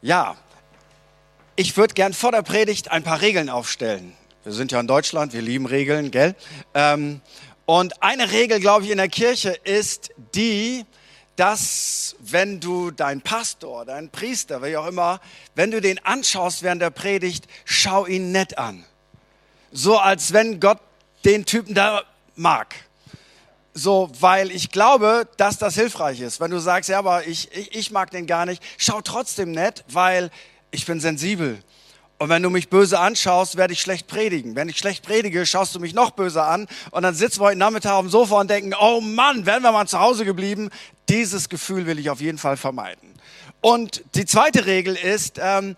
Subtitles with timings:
[0.00, 0.36] Ja,
[1.56, 4.12] ich würde gern vor der Predigt ein paar Regeln aufstellen.
[4.44, 6.36] Wir sind ja in Deutschland, wir lieben Regeln, gell?
[6.72, 7.20] Ähm,
[7.66, 10.86] und eine Regel, glaube ich, in der Kirche ist die,
[11.34, 15.20] dass wenn du deinen Pastor, deinen Priester, wie auch immer,
[15.56, 18.84] wenn du den anschaust während der Predigt, schau ihn nett an.
[19.72, 20.78] So als wenn Gott
[21.24, 22.04] den Typen da
[22.36, 22.74] mag.
[23.78, 26.40] So, weil ich glaube, dass das hilfreich ist.
[26.40, 29.84] Wenn du sagst, ja, aber ich, ich, ich mag den gar nicht, schau trotzdem nett,
[29.88, 30.30] weil
[30.72, 31.62] ich bin sensibel.
[32.18, 34.56] Und wenn du mich böse anschaust, werde ich schlecht predigen.
[34.56, 36.66] Wenn ich schlecht predige, schaust du mich noch böse an.
[36.90, 39.70] Und dann sitzen wir heute Nachmittag auf dem Sofa und denken, oh Mann, wären wir
[39.70, 40.70] mal zu Hause geblieben.
[41.08, 43.14] Dieses Gefühl will ich auf jeden Fall vermeiden.
[43.60, 45.76] Und die zweite Regel ist, ähm,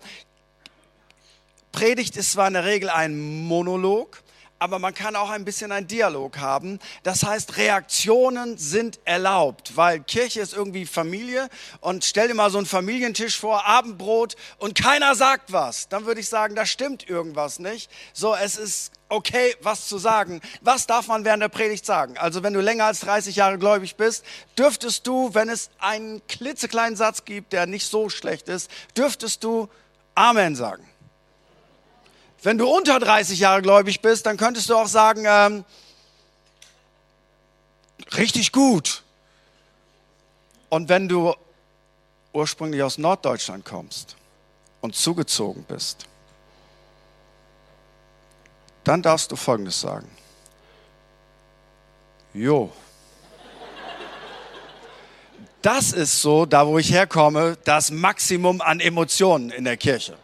[1.71, 4.23] Predigt ist zwar in der Regel ein Monolog,
[4.61, 6.77] aber man kann auch ein bisschen einen Dialog haben.
[7.01, 12.59] Das heißt, Reaktionen sind erlaubt, weil Kirche ist irgendwie Familie und stell dir mal so
[12.59, 15.89] einen Familientisch vor, Abendbrot und keiner sagt was.
[15.89, 17.89] Dann würde ich sagen, da stimmt irgendwas nicht.
[18.13, 20.41] So, es ist okay, was zu sagen.
[20.61, 22.19] Was darf man während der Predigt sagen?
[22.19, 24.23] Also wenn du länger als 30 Jahre gläubig bist,
[24.59, 29.69] dürftest du, wenn es einen klitzekleinen Satz gibt, der nicht so schlecht ist, dürftest du
[30.13, 30.90] Amen sagen.
[32.43, 35.63] Wenn du unter 30 Jahre gläubig bist, dann könntest du auch sagen, ähm,
[38.17, 39.03] richtig gut.
[40.69, 41.35] Und wenn du
[42.33, 44.15] ursprünglich aus Norddeutschland kommst
[44.81, 46.07] und zugezogen bist,
[48.83, 50.09] dann darfst du Folgendes sagen.
[52.33, 52.71] Jo.
[55.61, 60.17] Das ist so, da wo ich herkomme, das Maximum an Emotionen in der Kirche.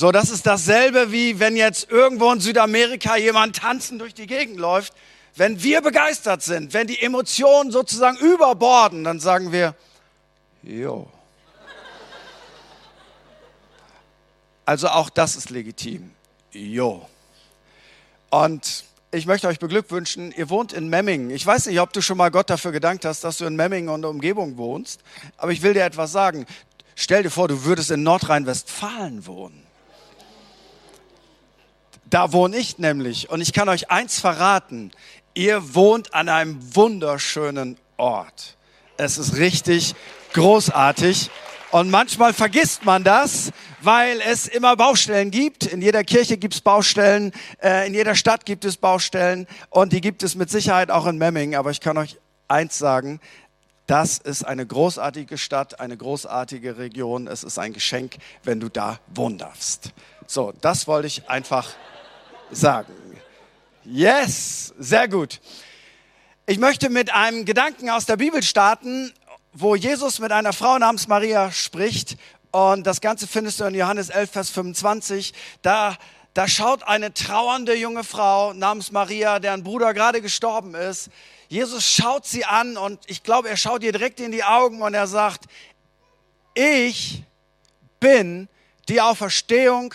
[0.00, 4.56] So, das ist dasselbe wie wenn jetzt irgendwo in Südamerika jemand tanzen durch die Gegend
[4.58, 4.94] läuft.
[5.36, 9.74] Wenn wir begeistert sind, wenn die Emotionen sozusagen überborden, dann sagen wir,
[10.62, 11.06] jo.
[14.64, 16.12] Also auch das ist legitim.
[16.50, 17.06] Jo.
[18.30, 21.28] Und ich möchte euch beglückwünschen, ihr wohnt in Memmingen.
[21.28, 23.90] Ich weiß nicht, ob du schon mal Gott dafür gedankt hast, dass du in Memmingen
[23.90, 25.02] und der Umgebung wohnst,
[25.36, 26.46] aber ich will dir etwas sagen.
[26.94, 29.69] Stell dir vor, du würdest in Nordrhein-Westfalen wohnen.
[32.10, 33.30] Da wohne ich nämlich.
[33.30, 34.90] Und ich kann euch eins verraten.
[35.34, 38.56] Ihr wohnt an einem wunderschönen Ort.
[38.96, 39.94] Es ist richtig
[40.32, 41.30] großartig.
[41.70, 45.66] Und manchmal vergisst man das, weil es immer Baustellen gibt.
[45.66, 47.32] In jeder Kirche gibt es Baustellen,
[47.62, 51.16] äh, in jeder Stadt gibt es Baustellen und die gibt es mit Sicherheit auch in
[51.16, 51.54] Memmingen.
[51.54, 53.20] Aber ich kann euch eins sagen,
[53.86, 57.28] das ist eine großartige Stadt, eine großartige Region.
[57.28, 59.92] Es ist ein Geschenk, wenn du da wohnen darfst.
[60.26, 61.68] So, das wollte ich einfach
[62.52, 62.92] sagen.
[63.84, 65.40] Yes, sehr gut.
[66.46, 69.12] Ich möchte mit einem Gedanken aus der Bibel starten,
[69.52, 72.16] wo Jesus mit einer Frau namens Maria spricht.
[72.50, 75.32] Und das Ganze findest du in Johannes 11, Vers 25.
[75.62, 75.96] Da,
[76.34, 81.10] da schaut eine trauernde junge Frau namens Maria, deren Bruder gerade gestorben ist.
[81.48, 84.94] Jesus schaut sie an und ich glaube, er schaut ihr direkt in die Augen und
[84.94, 85.46] er sagt,
[86.54, 87.24] ich
[87.98, 88.48] bin
[88.88, 89.94] die Auferstehung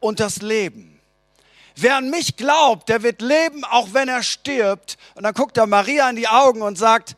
[0.00, 0.87] und das Leben.
[1.80, 4.98] Wer an mich glaubt, der wird leben, auch wenn er stirbt.
[5.14, 7.14] Und dann guckt er Maria in die Augen und sagt,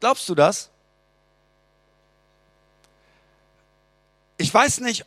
[0.00, 0.70] glaubst du das?
[4.38, 5.04] Ich weiß nicht,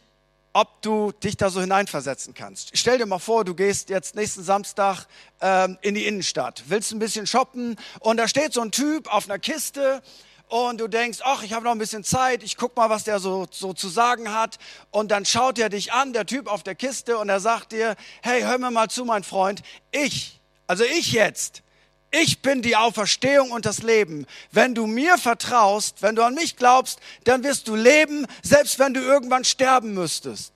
[0.53, 2.77] ob du dich da so hineinversetzen kannst.
[2.77, 5.07] Stell dir mal vor, du gehst jetzt nächsten Samstag
[5.39, 9.25] ähm, in die Innenstadt, willst ein bisschen shoppen und da steht so ein Typ auf
[9.25, 10.03] einer Kiste
[10.51, 13.19] und du denkst, ach, ich habe noch ein bisschen Zeit, ich guck mal, was der
[13.19, 14.59] so, so zu sagen hat.
[14.91, 17.95] Und dann schaut er dich an, der Typ auf der Kiste, und er sagt dir,
[18.21, 21.63] hey, hör mir mal zu, mein Freund, ich, also ich jetzt,
[22.11, 24.27] ich bin die Auferstehung und das Leben.
[24.51, 28.93] Wenn du mir vertraust, wenn du an mich glaubst, dann wirst du leben, selbst wenn
[28.93, 30.51] du irgendwann sterben müsstest.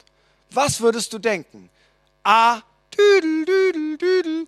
[0.52, 1.70] Was würdest du denken?
[2.26, 2.60] A,
[2.98, 4.48] düdel, düdel, düdel.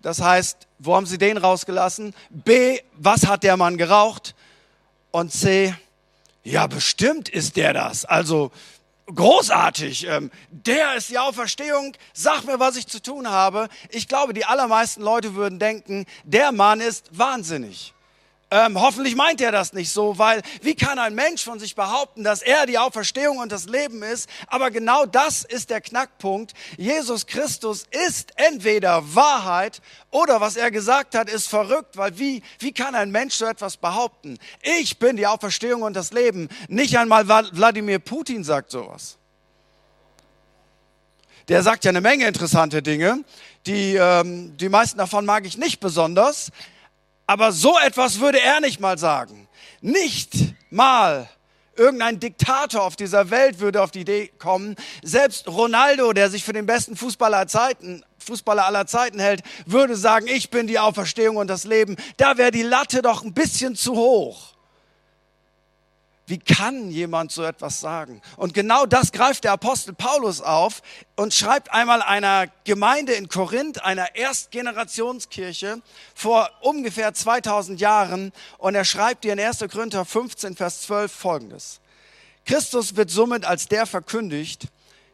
[0.00, 2.14] Das heißt, wo haben sie den rausgelassen?
[2.30, 4.34] B, was hat der Mann geraucht?
[5.12, 5.74] Und C,
[6.42, 8.04] ja, bestimmt ist der das.
[8.04, 8.50] Also
[9.06, 10.06] großartig.
[10.08, 11.94] Ähm, der ist die Auferstehung.
[12.12, 13.68] Sag mir, was ich zu tun habe.
[13.90, 17.94] Ich glaube, die allermeisten Leute würden denken, der Mann ist wahnsinnig.
[18.54, 22.22] Ähm, hoffentlich meint er das nicht so, weil wie kann ein Mensch von sich behaupten,
[22.22, 24.28] dass er die Auferstehung und das Leben ist?
[24.46, 26.52] Aber genau das ist der Knackpunkt.
[26.76, 32.72] Jesus Christus ist entweder Wahrheit oder was er gesagt hat, ist verrückt, weil wie, wie
[32.72, 34.36] kann ein Mensch so etwas behaupten?
[34.60, 36.50] Ich bin die Auferstehung und das Leben.
[36.68, 39.16] Nicht einmal Wladimir Putin sagt sowas.
[41.48, 43.24] Der sagt ja eine Menge interessante Dinge.
[43.64, 46.52] Die, ähm, die meisten davon mag ich nicht besonders.
[47.26, 49.48] Aber so etwas würde er nicht mal sagen.
[49.80, 50.32] Nicht
[50.70, 51.28] mal
[51.74, 54.76] Irgendein Diktator auf dieser Welt würde auf die Idee kommen.
[55.02, 59.96] Selbst Ronaldo, der sich für den besten Fußballer aller Zeiten, Fußballer aller Zeiten hält, würde
[59.96, 61.96] sagen, ich bin die Auferstehung und das Leben.
[62.18, 64.52] Da wäre die Latte doch ein bisschen zu hoch.
[66.32, 68.22] Wie kann jemand so etwas sagen?
[68.38, 70.80] Und genau das greift der Apostel Paulus auf
[71.14, 75.82] und schreibt einmal einer Gemeinde in Korinth, einer Erstgenerationskirche
[76.14, 78.32] vor ungefähr 2000 Jahren.
[78.56, 79.58] Und er schreibt ihr in 1.
[79.70, 81.80] Korinther 15, Vers 12 folgendes.
[82.46, 84.68] Christus wird somit als der verkündigt,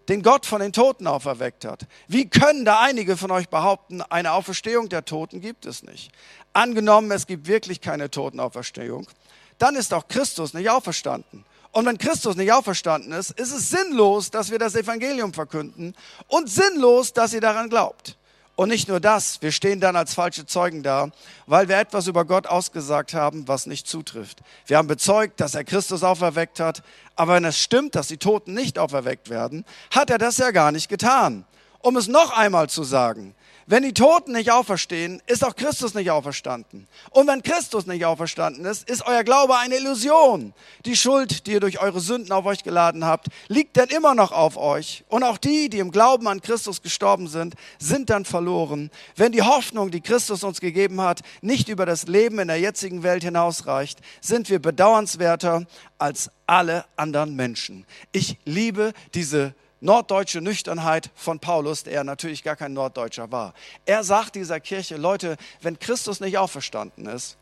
[0.08, 1.88] den Gott von den Toten auferweckt hat.
[2.06, 6.12] Wie können da einige von euch behaupten, eine Auferstehung der Toten gibt es nicht?
[6.52, 9.08] Angenommen, es gibt wirklich keine Totenauferstehung
[9.58, 11.44] dann ist auch Christus nicht auferstanden.
[11.72, 15.94] Und wenn Christus nicht auferstanden ist, ist es sinnlos, dass wir das Evangelium verkünden
[16.26, 18.16] und sinnlos, dass ihr daran glaubt.
[18.56, 21.10] Und nicht nur das, wir stehen dann als falsche Zeugen da,
[21.46, 24.40] weil wir etwas über Gott ausgesagt haben, was nicht zutrifft.
[24.66, 26.82] Wir haben bezeugt, dass er Christus auferweckt hat,
[27.14, 30.72] aber wenn es stimmt, dass die Toten nicht auferweckt werden, hat er das ja gar
[30.72, 31.44] nicht getan.
[31.80, 33.36] Um es noch einmal zu sagen,
[33.70, 36.88] wenn die Toten nicht auferstehen, ist auch Christus nicht auferstanden.
[37.10, 40.54] Und wenn Christus nicht auferstanden ist, ist euer Glaube eine Illusion.
[40.86, 44.32] Die Schuld, die ihr durch eure Sünden auf euch geladen habt, liegt dann immer noch
[44.32, 45.04] auf euch.
[45.08, 48.90] Und auch die, die im Glauben an Christus gestorben sind, sind dann verloren.
[49.16, 53.02] Wenn die Hoffnung, die Christus uns gegeben hat, nicht über das Leben in der jetzigen
[53.02, 55.66] Welt hinausreicht, sind wir bedauernswerter
[55.98, 57.86] als alle anderen Menschen.
[58.10, 63.54] Ich liebe diese norddeutsche Nüchternheit von Paulus, der natürlich gar kein Norddeutscher war.
[63.84, 67.36] Er sagt dieser Kirche, Leute, wenn Christus nicht auferstanden ist,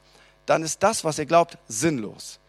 [0.45, 2.41] dann ist das, was ihr glaubt, sinnlos.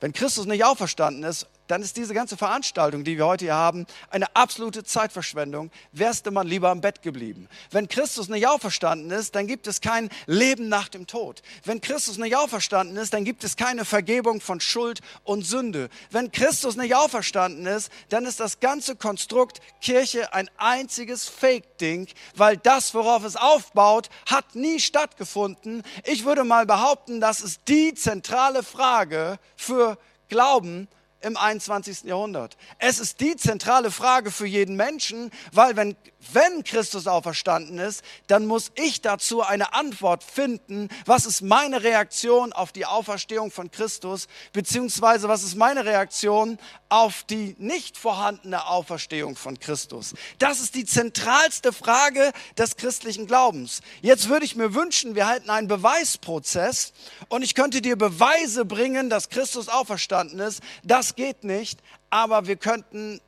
[0.00, 3.86] Wenn Christus nicht auferstanden ist, dann ist diese ganze Veranstaltung, die wir heute hier haben,
[4.10, 5.70] eine absolute Zeitverschwendung.
[5.92, 7.48] Wärst du man lieber im Bett geblieben.
[7.70, 11.42] Wenn Christus nicht auferstanden ist, dann gibt es kein Leben nach dem Tod.
[11.64, 15.88] Wenn Christus nicht auferstanden ist, dann gibt es keine Vergebung von Schuld und Sünde.
[16.10, 22.56] Wenn Christus nicht auferstanden ist, dann ist das ganze Konstrukt Kirche ein einziges Fake-Ding, weil
[22.56, 25.82] das, worauf es aufbaut, hat nie stattgefunden.
[26.04, 29.98] Ich würde mal behaupten, das ist die zentrale Frage für
[30.28, 30.88] Glauben
[31.26, 32.04] im 21.
[32.04, 32.56] Jahrhundert.
[32.78, 35.96] Es ist die zentrale Frage für jeden Menschen, weil wenn,
[36.32, 40.88] wenn Christus auferstanden ist, dann muss ich dazu eine Antwort finden.
[41.04, 46.58] Was ist meine Reaktion auf die Auferstehung von Christus, beziehungsweise was ist meine Reaktion
[46.88, 50.14] auf die nicht vorhandene Auferstehung von Christus?
[50.38, 53.80] Das ist die zentralste Frage des christlichen Glaubens.
[54.02, 56.92] Jetzt würde ich mir wünschen, wir halten einen Beweisprozess
[57.28, 60.62] und ich könnte dir Beweise bringen, dass Christus auferstanden ist.
[60.82, 61.80] Das geht nicht,
[62.10, 63.20] aber wir könnten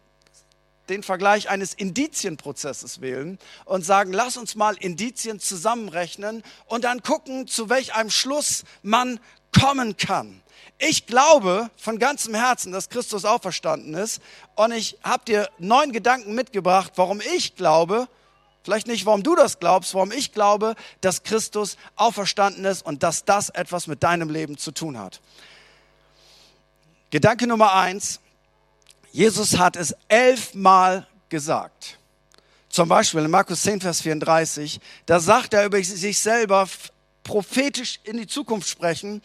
[0.89, 7.47] den Vergleich eines Indizienprozesses wählen und sagen, lass uns mal Indizien zusammenrechnen und dann gucken,
[7.47, 9.21] zu welch einem Schluss man
[9.59, 10.43] kommen kann.
[10.79, 14.23] Ich glaube von ganzem Herzen, dass Christus auferstanden ist
[14.55, 18.09] und ich habe dir neun Gedanken mitgebracht, warum ich glaube,
[18.63, 23.25] vielleicht nicht, warum du das glaubst, warum ich glaube, dass Christus auferstanden ist und dass
[23.25, 25.21] das etwas mit deinem Leben zu tun hat.
[27.11, 28.21] Gedanke Nummer eins.
[29.13, 31.99] Jesus hat es elfmal gesagt.
[32.69, 36.69] Zum Beispiel in Markus 10, Vers 34, da sagt er über sich selber
[37.25, 39.23] prophetisch in die Zukunft sprechen.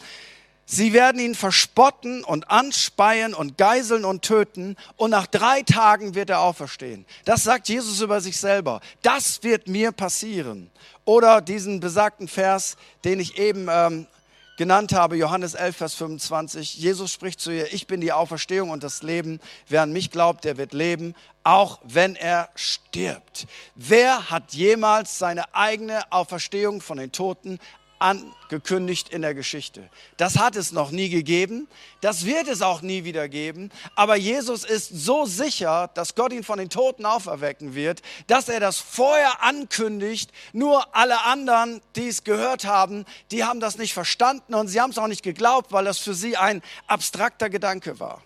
[0.65, 6.29] Sie werden ihn verspotten und anspeien und geiseln und töten und nach drei Tagen wird
[6.29, 7.05] er auferstehen.
[7.25, 8.79] Das sagt Jesus über sich selber.
[9.01, 10.72] Das wird mir passieren.
[11.03, 14.08] Oder diesen besagten Vers, den ich eben ähm,
[14.63, 16.75] genannt habe, Johannes 11, Vers 25.
[16.75, 19.41] Jesus spricht zu ihr, ich bin die Auferstehung und das Leben.
[19.67, 23.46] Wer an mich glaubt, der wird leben, auch wenn er stirbt.
[23.75, 27.60] Wer hat jemals seine eigene Auferstehung von den Toten
[28.03, 29.89] angekündigt in der Geschichte.
[30.17, 31.67] Das hat es noch nie gegeben,
[32.01, 36.43] das wird es auch nie wieder geben, aber Jesus ist so sicher, dass Gott ihn
[36.43, 40.31] von den Toten auferwecken wird, dass er das vorher ankündigt.
[40.51, 44.91] Nur alle anderen, die es gehört haben, die haben das nicht verstanden und sie haben
[44.91, 48.22] es auch nicht geglaubt, weil das für sie ein abstrakter Gedanke war.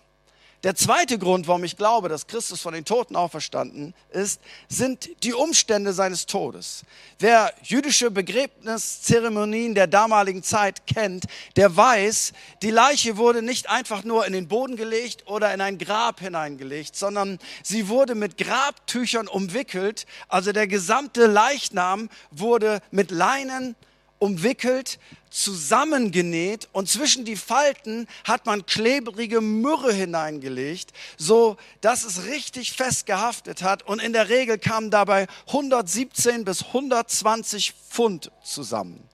[0.64, 5.32] Der zweite Grund, warum ich glaube, dass Christus von den Toten auferstanden ist, sind die
[5.32, 6.82] Umstände seines Todes.
[7.20, 14.26] Wer jüdische Begräbniszeremonien der damaligen Zeit kennt, der weiß, die Leiche wurde nicht einfach nur
[14.26, 20.06] in den Boden gelegt oder in ein Grab hineingelegt, sondern sie wurde mit Grabtüchern umwickelt.
[20.26, 23.76] Also der gesamte Leichnam wurde mit Leinen
[24.18, 24.98] umwickelt,
[25.30, 33.06] zusammengenäht und zwischen die Falten hat man klebrige Myrrhe hineingelegt, so dass es richtig fest
[33.06, 39.08] gehaftet hat und in der Regel kamen dabei 117 bis 120 Pfund zusammen.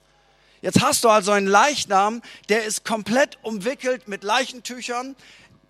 [0.63, 5.15] Jetzt hast du also einen Leichnam, der ist komplett umwickelt mit Leichentüchern,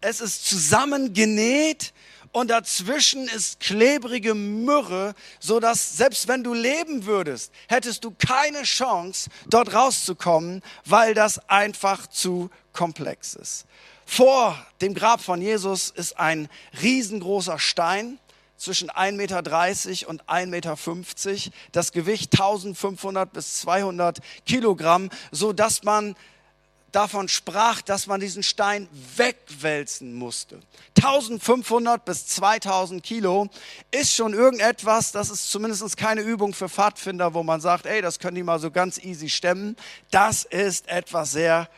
[0.00, 1.92] es ist zusammengenäht
[2.34, 8.64] und dazwischen ist klebrige Myrrhe, so dass selbst wenn du leben würdest, hättest du keine
[8.64, 13.66] Chance, dort rauszukommen, weil das einfach zu komplex ist.
[14.04, 16.48] Vor dem Grab von Jesus ist ein
[16.82, 18.18] riesengroßer Stein
[18.56, 26.16] zwischen 1,30 Meter und 1,50 Meter, das Gewicht 1500 bis 200 Kilogramm, so dass man
[26.94, 30.60] davon sprach, dass man diesen Stein wegwälzen musste.
[30.96, 33.48] 1500 bis 2000 Kilo
[33.90, 38.18] ist schon irgendetwas, das ist zumindest keine Übung für Pfadfinder, wo man sagt, ey, das
[38.18, 39.76] können die mal so ganz easy stemmen.
[40.10, 41.68] Das ist etwas sehr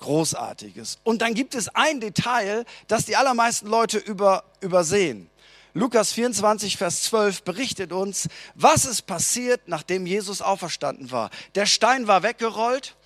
[0.00, 0.98] Großartiges.
[1.04, 5.30] Und dann gibt es ein Detail, das die allermeisten Leute über, übersehen.
[5.72, 11.30] Lukas 24, Vers 12 berichtet uns, was ist passiert, nachdem Jesus auferstanden war.
[11.54, 12.96] Der Stein war weggerollt,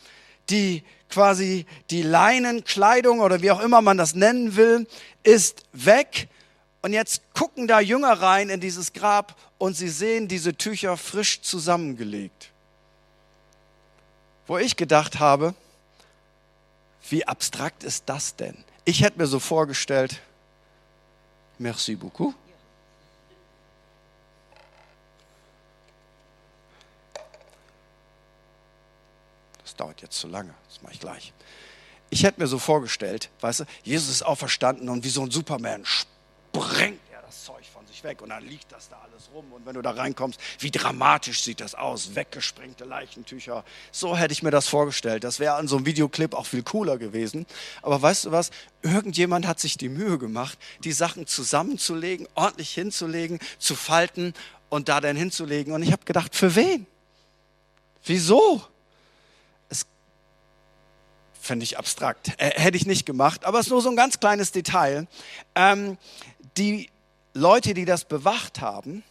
[0.49, 0.83] die
[1.15, 4.89] quasi die Leinenkleidung oder wie auch immer man das nennen will,
[5.23, 6.29] ist weg.
[6.83, 11.41] Und jetzt gucken da Jünger rein in dieses Grab und sie sehen diese Tücher frisch
[11.41, 12.51] zusammengelegt.
[14.49, 15.55] Wo ich gedacht habe,
[17.09, 18.57] wie abstrakt ist das denn?
[18.85, 20.21] Ich hätte mir so vorgestellt,
[21.59, 22.35] merci beaucoup.
[29.77, 31.33] Dauert jetzt zu lange, das mache ich gleich.
[32.11, 35.85] Ich hätte mir so vorgestellt, weißt du, Jesus ist auferstanden und wie so ein Superman
[35.85, 39.53] sprengt er das Zeug von sich weg und dann liegt das da alles rum.
[39.53, 43.65] Und wenn du da reinkommst, wie dramatisch sieht das aus, weggesprengte Leichentücher.
[43.91, 45.25] So hätte ich mir das vorgestellt.
[45.25, 47.47] Das wäre an so einem Videoclip auch viel cooler gewesen.
[47.83, 48.51] Aber weißt du was?
[48.83, 54.35] Irgendjemand hat sich die Mühe gemacht, die Sachen zusammenzulegen, ordentlich hinzulegen, zu falten
[54.69, 55.73] und da dann hinzulegen.
[55.73, 56.87] Und ich habe gedacht, für wen?
[58.05, 58.63] Wieso?
[61.45, 62.33] Finde ich abstrakt.
[62.39, 65.07] Äh, hätte ich nicht gemacht, aber es ist nur so ein ganz kleines Detail.
[65.55, 65.99] Ähm,
[66.57, 66.89] die
[67.35, 69.03] Leute, die das bewacht haben,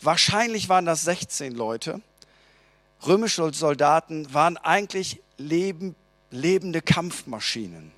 [0.00, 2.00] wahrscheinlich waren das 16 Leute,
[3.04, 5.96] römische Soldaten waren eigentlich leben,
[6.30, 7.90] lebende Kampfmaschinen.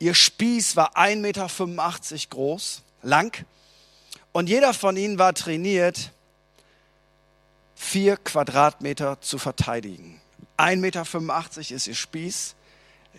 [0.00, 3.46] Ihr Spieß war 1,85 Meter groß, lang,
[4.32, 6.10] und jeder von ihnen war trainiert,
[7.76, 10.20] vier Quadratmeter zu verteidigen.
[10.56, 12.56] 1,85 Meter ist ihr Spieß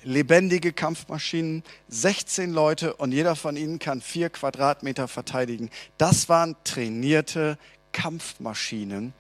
[0.03, 5.69] lebendige Kampfmaschinen, 16 Leute und jeder von ihnen kann vier Quadratmeter verteidigen.
[5.97, 7.57] Das waren trainierte
[7.91, 9.13] Kampfmaschinen.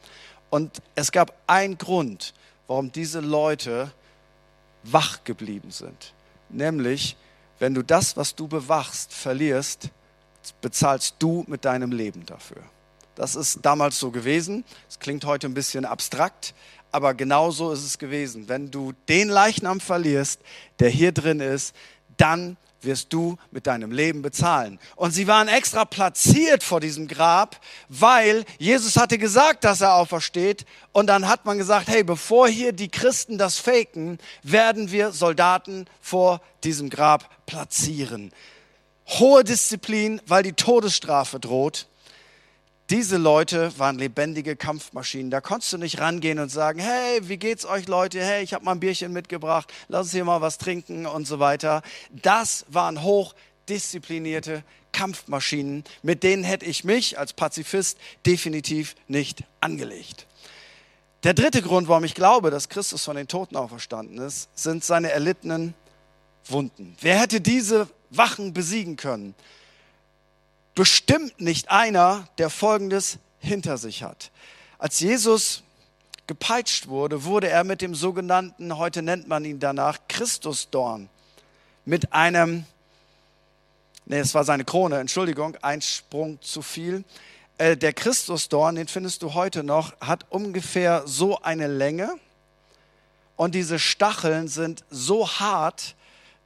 [0.49, 2.33] Und es gab einen Grund,
[2.67, 3.91] warum diese Leute
[4.83, 6.13] wach geblieben sind.
[6.49, 7.17] Nämlich,
[7.59, 9.89] wenn du das, was du bewachst, verlierst,
[10.61, 12.63] bezahlst du mit deinem Leben dafür.
[13.15, 14.63] Das ist damals so gewesen.
[14.87, 16.53] Es klingt heute ein bisschen abstrakt,
[16.91, 18.47] aber genau so ist es gewesen.
[18.47, 20.41] Wenn du den Leichnam verlierst,
[20.79, 21.75] der hier drin ist,
[22.17, 24.79] dann wirst du mit deinem Leben bezahlen.
[24.95, 30.65] Und sie waren extra platziert vor diesem Grab, weil Jesus hatte gesagt, dass er aufersteht.
[30.91, 35.85] Und dann hat man gesagt, hey, bevor hier die Christen das faken, werden wir Soldaten
[36.01, 38.31] vor diesem Grab platzieren.
[39.07, 41.87] Hohe Disziplin, weil die Todesstrafe droht.
[42.89, 45.29] Diese Leute waren lebendige Kampfmaschinen.
[45.29, 48.19] Da konntest du nicht rangehen und sagen, hey, wie geht's euch Leute?
[48.19, 51.39] Hey, ich habe mal ein Bierchen mitgebracht, lass uns hier mal was trinken und so
[51.39, 51.83] weiter.
[52.09, 60.25] Das waren hochdisziplinierte Kampfmaschinen, mit denen hätte ich mich als Pazifist definitiv nicht angelegt.
[61.23, 65.11] Der dritte Grund, warum ich glaube, dass Christus von den Toten auferstanden ist, sind seine
[65.11, 65.75] erlittenen
[66.45, 66.95] Wunden.
[67.01, 69.35] Wer hätte diese Wachen besiegen können?
[70.79, 74.31] Bestimmt nicht einer, der Folgendes hinter sich hat.
[74.77, 75.61] Als Jesus
[76.25, 81.09] gepeitscht wurde, wurde er mit dem sogenannten, heute nennt man ihn danach, Christusdorn,
[81.83, 82.63] mit einem,
[84.05, 87.03] nee, es war seine Krone, Entschuldigung, ein Sprung zu viel.
[87.57, 92.15] Äh, der Christusdorn, den findest du heute noch, hat ungefähr so eine Länge
[93.35, 95.95] und diese Stacheln sind so hart,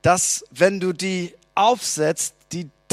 [0.01, 2.33] dass wenn du die aufsetzt,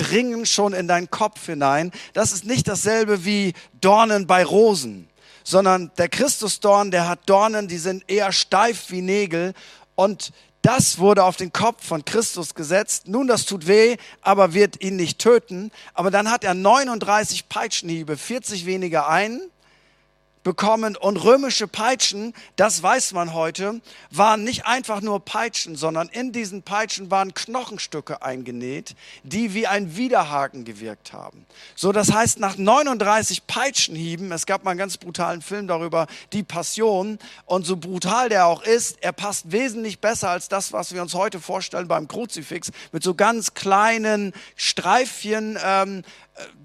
[0.00, 1.92] dringen schon in deinen Kopf hinein.
[2.12, 5.08] Das ist nicht dasselbe wie Dornen bei Rosen,
[5.44, 9.52] sondern der Christusdorn, der hat Dornen, die sind eher steif wie Nägel
[9.94, 13.08] und das wurde auf den Kopf von Christus gesetzt.
[13.08, 15.70] Nun, das tut weh, aber wird ihn nicht töten.
[15.94, 19.40] Aber dann hat er 39 Peitschenhiebe, 40 weniger einen,
[20.42, 20.96] bekommen.
[20.96, 23.80] Und römische Peitschen, das weiß man heute,
[24.10, 29.96] waren nicht einfach nur Peitschen, sondern in diesen Peitschen waren Knochenstücke eingenäht, die wie ein
[29.96, 31.46] Widerhaken gewirkt haben.
[31.74, 36.42] So, das heißt, nach 39 Peitschenhieben, es gab mal einen ganz brutalen Film darüber, die
[36.42, 41.02] Passion, und so brutal der auch ist, er passt wesentlich besser als das, was wir
[41.02, 46.02] uns heute vorstellen beim Kruzifix, mit so ganz kleinen Streifchen, ähm,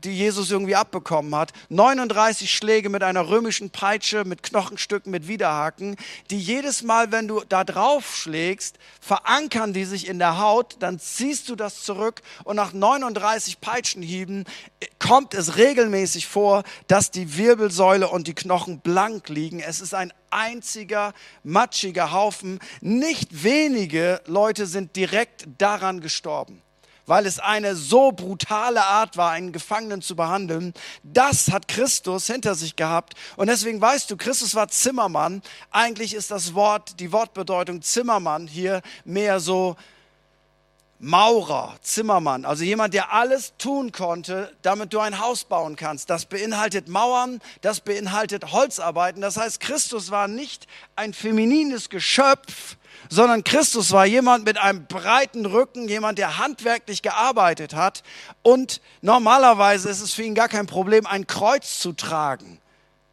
[0.03, 1.51] die Jesus irgendwie abbekommen hat.
[1.69, 5.95] 39 Schläge mit einer römischen Peitsche, mit Knochenstücken, mit Widerhaken,
[6.29, 10.99] die jedes Mal, wenn du da drauf schlägst, verankern die sich in der Haut, dann
[10.99, 14.45] ziehst du das zurück und nach 39 Peitschenhieben
[14.99, 19.59] kommt es regelmäßig vor, dass die Wirbelsäule und die Knochen blank liegen.
[19.59, 21.13] Es ist ein einziger
[21.43, 22.59] matschiger Haufen.
[22.81, 26.61] Nicht wenige Leute sind direkt daran gestorben
[27.05, 30.73] weil es eine so brutale Art war, einen Gefangenen zu behandeln.
[31.03, 33.13] Das hat Christus hinter sich gehabt.
[33.37, 35.41] Und deswegen weißt du, Christus war Zimmermann.
[35.71, 39.75] Eigentlich ist das Wort, die Wortbedeutung Zimmermann hier mehr so
[40.99, 46.09] Maurer, Zimmermann, also jemand, der alles tun konnte, damit du ein Haus bauen kannst.
[46.09, 49.21] Das beinhaltet Mauern, das beinhaltet Holzarbeiten.
[49.21, 52.77] Das heißt, Christus war nicht ein feminines Geschöpf,
[53.09, 58.03] sondern Christus war jemand mit einem breiten Rücken, jemand, der handwerklich gearbeitet hat.
[58.41, 62.59] Und normalerweise ist es für ihn gar kein Problem, ein Kreuz zu tragen.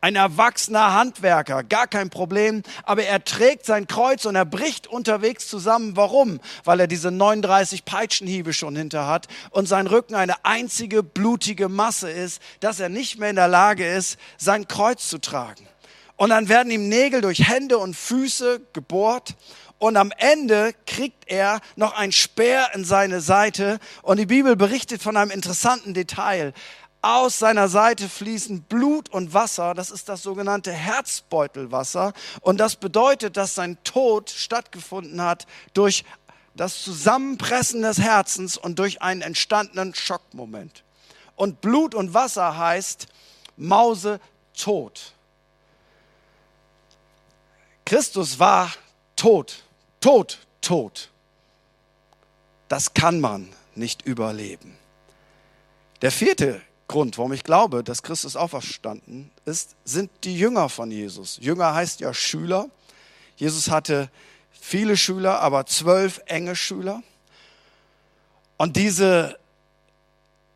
[0.00, 2.64] Ein erwachsener Handwerker, gar kein Problem.
[2.82, 5.96] Aber er trägt sein Kreuz und er bricht unterwegs zusammen.
[5.96, 6.40] Warum?
[6.64, 12.11] Weil er diese 39 Peitschenhiebe schon hinter hat und sein Rücken eine einzige blutige Masse
[12.11, 15.68] ist, dass er nicht mehr in der Lage ist, sein Kreuz zu tragen.
[16.16, 19.37] Und dann werden ihm Nägel durch Hände und Füße gebohrt
[19.83, 25.03] und am Ende kriegt er noch ein Speer in seine Seite und die Bibel berichtet
[25.03, 26.53] von einem interessanten Detail.
[27.01, 32.12] Aus seiner Seite fließen Blut und Wasser, das ist das sogenannte Herzbeutelwasser
[32.43, 36.05] und das bedeutet, dass sein Tod stattgefunden hat durch
[36.55, 40.85] das Zusammenpressen des Herzens und durch einen entstandenen Schockmoment.
[41.35, 43.09] Und Blut und Wasser heißt
[43.57, 44.21] Mause
[44.57, 45.12] tot.
[47.85, 48.71] Christus war
[49.17, 49.62] tot.
[50.02, 51.11] Tod, Tod.
[52.68, 54.76] Das kann man nicht überleben.
[56.02, 61.38] Der vierte Grund, warum ich glaube, dass Christus auferstanden ist, sind die Jünger von Jesus.
[61.40, 62.68] Jünger heißt ja Schüler.
[63.37, 64.11] Jesus hatte
[64.50, 67.03] viele Schüler, aber zwölf enge Schüler.
[68.57, 69.38] Und diese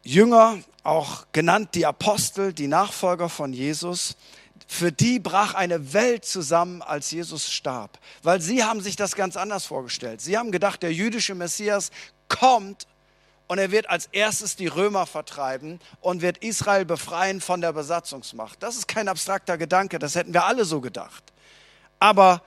[0.03, 4.17] Jünger, auch genannt die Apostel, die Nachfolger von Jesus,
[4.67, 9.37] für die brach eine Welt zusammen, als Jesus starb, weil sie haben sich das ganz
[9.37, 10.21] anders vorgestellt.
[10.21, 11.91] Sie haben gedacht, der jüdische Messias
[12.29, 12.87] kommt
[13.47, 18.63] und er wird als erstes die Römer vertreiben und wird Israel befreien von der Besatzungsmacht.
[18.63, 21.23] Das ist kein abstrakter Gedanke, das hätten wir alle so gedacht.
[21.99, 22.43] Aber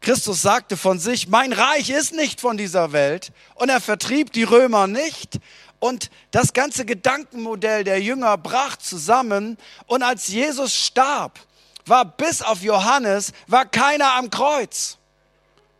[0.00, 4.44] Christus sagte von sich, mein Reich ist nicht von dieser Welt und er vertrieb die
[4.44, 5.40] Römer nicht
[5.78, 9.58] und das ganze Gedankenmodell der Jünger brach zusammen.
[9.86, 11.38] Und als Jesus starb,
[11.84, 14.98] war bis auf Johannes, war keiner am Kreuz.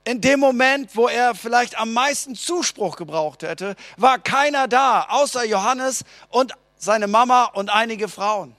[0.05, 5.45] In dem Moment, wo er vielleicht am meisten Zuspruch gebraucht hätte, war keiner da, außer
[5.45, 8.55] Johannes und seine Mama und einige Frauen.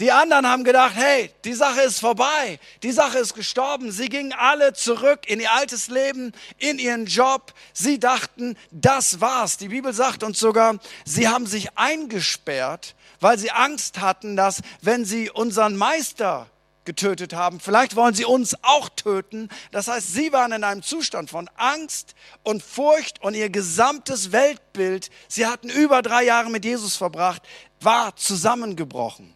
[0.00, 3.92] Die anderen haben gedacht, hey, die Sache ist vorbei, die Sache ist gestorben.
[3.92, 7.54] Sie gingen alle zurück in ihr altes Leben, in ihren Job.
[7.72, 9.56] Sie dachten, das war's.
[9.56, 15.04] Die Bibel sagt uns sogar, sie haben sich eingesperrt, weil sie Angst hatten, dass wenn
[15.04, 16.48] sie unseren Meister
[16.84, 19.48] getötet haben, vielleicht wollen sie uns auch töten.
[19.70, 25.10] Das heißt, sie waren in einem Zustand von Angst und Furcht und ihr gesamtes Weltbild,
[25.28, 27.42] sie hatten über drei Jahre mit Jesus verbracht,
[27.80, 29.33] war zusammengebrochen.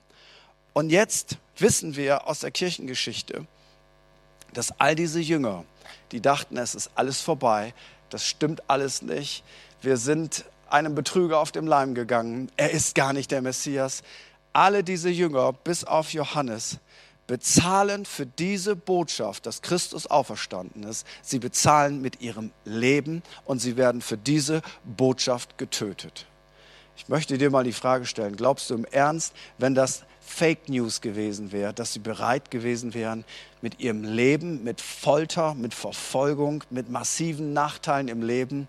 [0.78, 3.48] Und jetzt wissen wir aus der Kirchengeschichte,
[4.52, 5.64] dass all diese Jünger,
[6.12, 7.74] die dachten, es ist alles vorbei,
[8.10, 9.42] das stimmt alles nicht,
[9.82, 14.04] wir sind einem Betrüger auf dem Leim gegangen, er ist gar nicht der Messias.
[14.52, 16.78] Alle diese Jünger, bis auf Johannes,
[17.26, 21.04] bezahlen für diese Botschaft, dass Christus auferstanden ist.
[21.22, 26.26] Sie bezahlen mit ihrem Leben und sie werden für diese Botschaft getötet.
[26.96, 31.00] Ich möchte dir mal die Frage stellen, glaubst du im Ernst, wenn das Fake News
[31.00, 33.24] gewesen wäre, dass sie bereit gewesen wären,
[33.60, 38.68] mit ihrem Leben, mit Folter, mit Verfolgung, mit massiven Nachteilen im Leben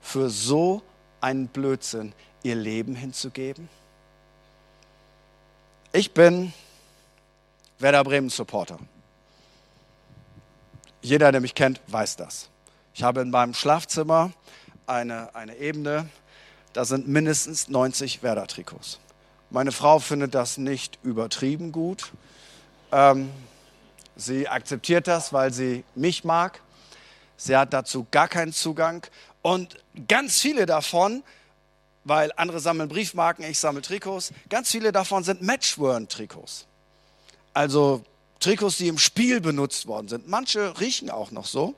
[0.00, 0.82] für so
[1.20, 3.68] einen Blödsinn ihr Leben hinzugeben?
[5.92, 6.54] Ich bin
[7.80, 8.78] Werder Bremen Supporter.
[11.02, 12.48] Jeder, der mich kennt, weiß das.
[12.94, 14.32] Ich habe in meinem Schlafzimmer
[14.86, 16.08] eine, eine Ebene,
[16.72, 19.00] da sind mindestens 90 Werder-Trikots
[19.50, 22.12] Meine Frau findet das nicht übertrieben gut.
[22.92, 23.30] Ähm,
[24.14, 26.60] sie akzeptiert das, weil sie mich mag.
[27.36, 29.04] Sie hat dazu gar keinen Zugang.
[29.42, 31.24] Und ganz viele davon,
[32.04, 36.66] weil andere sammeln Briefmarken, ich sammle Trikots, ganz viele davon sind Matchworn-Trikots.
[37.52, 38.04] Also
[38.38, 40.28] Trikots, die im Spiel benutzt worden sind.
[40.28, 41.74] Manche riechen auch noch so.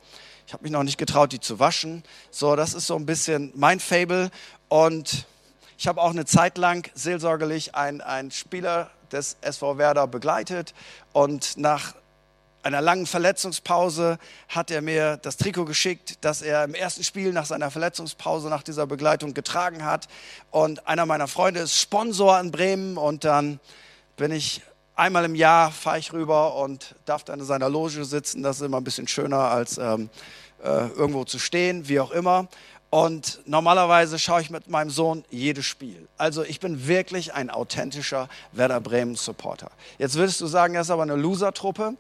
[0.47, 2.05] Ich habe mich noch nicht getraut, die zu waschen.
[2.31, 4.31] So, das ist so ein bisschen mein Fable.
[4.69, 5.27] Und
[5.83, 10.75] ich habe auch eine Zeit lang seelsorgerlich einen Spieler des SV Werder begleitet.
[11.13, 11.97] Und nach
[12.63, 17.47] einer langen Verletzungspause hat er mir das Trikot geschickt, das er im ersten Spiel nach
[17.47, 20.07] seiner Verletzungspause, nach dieser Begleitung getragen hat.
[20.53, 23.59] Und einer meiner Freunde ist Sponsor in Bremen und dann
[24.17, 24.63] bin ich
[24.95, 28.45] einmal im Jahr fahre ich rüber und darf dann in seiner Loge sitzen.
[28.45, 30.11] Das ist immer ein bisschen schöner als ähm,
[30.63, 32.47] äh, irgendwo zu stehen, wie auch immer.
[32.95, 36.07] Und normalerweise schaue ich mit meinem Sohn jedes Spiel.
[36.19, 39.71] Also ich bin wirklich ein authentischer Werder Bremen Supporter.
[39.97, 41.97] Jetzt würdest du sagen, er ist aber eine Loser-Truppe.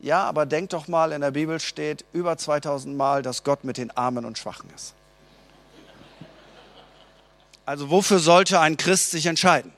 [0.00, 3.76] Ja, aber denk doch mal, in der Bibel steht über 2000 Mal, dass Gott mit
[3.76, 4.94] den Armen und Schwachen ist.
[7.64, 9.72] Also wofür sollte ein Christ sich entscheiden?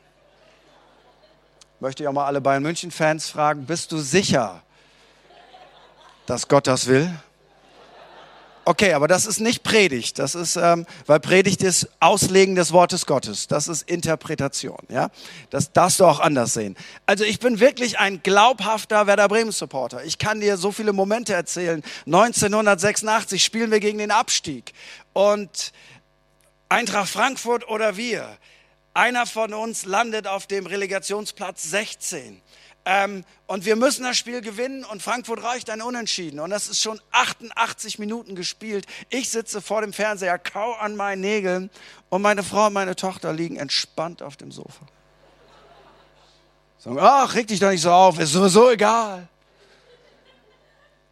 [1.79, 4.63] Möchte ich auch mal alle Bayern München Fans fragen, bist du sicher,
[6.25, 7.15] dass Gott das will?
[8.67, 10.19] Okay, aber das ist nicht Predigt.
[10.19, 13.47] Das ist, ähm, weil Predigt ist Auslegen des Wortes Gottes.
[13.47, 14.79] Das ist Interpretation.
[14.89, 15.11] Ja,
[15.51, 16.77] das darfst du auch anders sehen.
[17.05, 20.05] Also ich bin wirklich ein glaubhafter Werder Bremen Supporter.
[20.05, 21.83] Ich kann dir so viele Momente erzählen.
[22.07, 24.73] 1986 spielen wir gegen den Abstieg
[25.13, 25.73] und
[26.71, 28.27] Eintracht Frankfurt oder wir.
[28.95, 32.41] Einer von uns landet auf dem Relegationsplatz 16.
[32.87, 36.39] Ähm, und wir müssen das Spiel gewinnen und Frankfurt reicht ein Unentschieden.
[36.41, 38.87] Und das ist schon 88 Minuten gespielt.
[39.09, 41.71] Ich sitze vor dem Fernseher, kau an meinen Nägeln
[42.11, 44.87] und meine Frau und meine Tochter liegen entspannt auf dem Sofa.
[46.79, 49.29] Sagen, ach, reg dich doch nicht so auf, ist sowieso egal.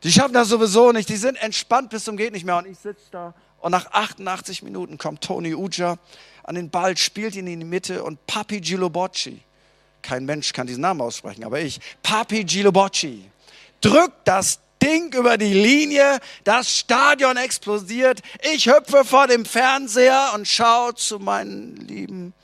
[0.02, 2.58] Die schaffen das sowieso nicht, die sind entspannt bis zum geht nicht mehr.
[2.58, 5.96] Und ich sitze da und nach 88 Minuten kommt Tony Uja
[6.42, 9.40] an den Ball, spielt ihn in die Mitte und Papi Gilobocci
[10.02, 13.30] kein Mensch kann diesen Namen aussprechen, aber ich, Papi Gilobocci,
[13.80, 18.20] drückt das Ding über die Linie, das Stadion explodiert,
[18.52, 22.34] ich hüpfe vor dem Fernseher und schaue zu meinen Lieben.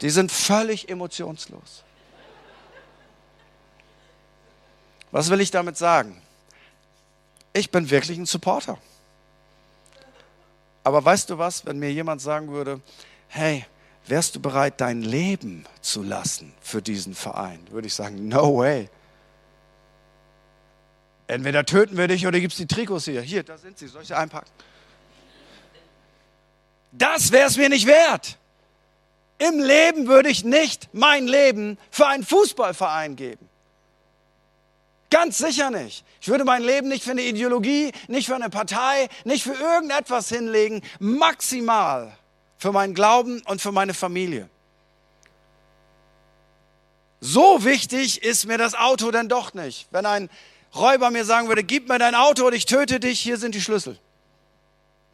[0.00, 1.82] Die sind völlig emotionslos.
[5.10, 6.20] Was will ich damit sagen?
[7.52, 8.78] Ich bin wirklich ein Supporter.
[10.84, 12.80] Aber weißt du was, wenn mir jemand sagen würde,
[13.28, 13.66] hey,
[14.10, 17.60] wärst du bereit, dein Leben zu lassen für diesen Verein?
[17.70, 18.88] Würde ich sagen, no way.
[21.26, 23.20] Entweder töten wir dich oder gibst die Trikots hier.
[23.20, 23.86] Hier, da sind sie.
[23.86, 24.50] Soll ich sie einpacken?
[26.92, 28.38] Das wäre es mir nicht wert.
[29.38, 33.48] Im Leben würde ich nicht mein Leben für einen Fußballverein geben.
[35.10, 36.04] Ganz sicher nicht.
[36.20, 40.28] Ich würde mein Leben nicht für eine Ideologie, nicht für eine Partei, nicht für irgendetwas
[40.28, 40.82] hinlegen.
[40.98, 42.12] Maximal
[42.58, 44.48] für meinen Glauben und für meine Familie.
[47.20, 49.88] So wichtig ist mir das Auto denn doch nicht.
[49.90, 50.28] Wenn ein
[50.74, 53.60] Räuber mir sagen würde, gib mir dein Auto und ich töte dich, hier sind die
[53.60, 53.98] Schlüssel.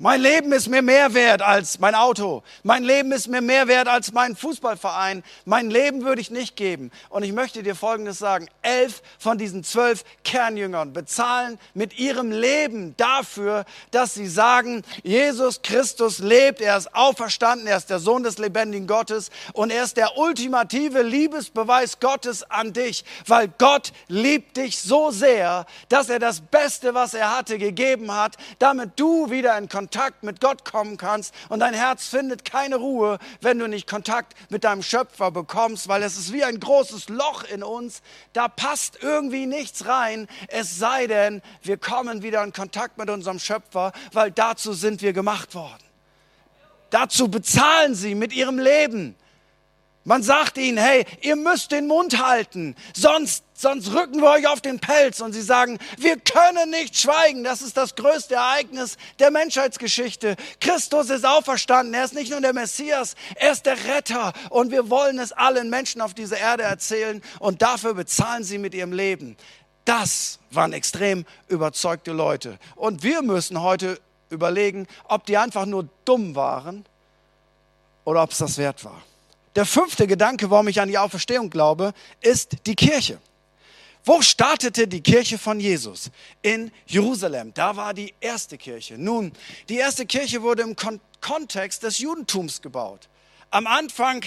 [0.01, 2.43] Mein Leben ist mir mehr wert als mein Auto.
[2.65, 5.23] Mein Leben ist mir mehr wert als mein Fußballverein.
[5.45, 6.91] Mein Leben würde ich nicht geben.
[7.11, 8.49] Und ich möchte dir Folgendes sagen.
[8.63, 16.19] Elf von diesen zwölf Kernjüngern bezahlen mit ihrem Leben dafür, dass sie sagen, Jesus Christus
[16.19, 20.19] lebt, er ist auferstanden, er ist der Sohn des lebendigen Gottes und er ist der
[20.19, 26.95] ultimative Liebesbeweis Gottes an dich, weil Gott liebt dich so sehr, dass er das Beste,
[26.95, 31.35] was er hatte, gegeben hat, damit du wieder in Kontakt Kontakt mit Gott kommen kannst
[31.51, 36.03] und dein Herz findet keine Ruhe, wenn du nicht Kontakt mit deinem Schöpfer bekommst, weil
[36.03, 38.01] es ist wie ein großes Loch in uns,
[38.33, 43.39] da passt irgendwie nichts rein, es sei denn, wir kommen wieder in Kontakt mit unserem
[43.39, 45.85] Schöpfer, weil dazu sind wir gemacht worden.
[46.89, 49.17] Dazu bezahlen sie mit ihrem Leben.
[50.07, 54.61] Man sagt ihnen, hey, ihr müsst den Mund halten, sonst, sonst rücken wir euch auf
[54.61, 55.21] den Pelz.
[55.21, 57.43] Und sie sagen, wir können nicht schweigen.
[57.43, 60.37] Das ist das größte Ereignis der Menschheitsgeschichte.
[60.61, 61.95] Christus ist auferstanden.
[61.95, 64.35] Er ist nicht nur der Messias, er ist der Retter.
[64.51, 67.23] Und wir wollen es allen Menschen auf dieser Erde erzählen.
[67.39, 69.39] Und dafür bezahlen sie mit ihrem Leben.
[69.87, 72.59] Das waren extrem überzeugte Leute.
[72.77, 76.85] Und wir müssen heute überlegen, ob die einfach nur dumm waren
[78.05, 79.03] oder ob es das wert war.
[79.55, 83.19] Der fünfte Gedanke, warum ich an die Auferstehung glaube, ist die Kirche.
[84.05, 86.11] Wo startete die Kirche von Jesus?
[86.43, 87.55] In Jerusalem.
[87.55, 88.99] Da war die erste Kirche.
[88.99, 89.33] Nun,
[89.69, 93.09] die erste Kirche wurde im Kon Kontext des Judentums gebaut.
[93.51, 94.23] Am Anfang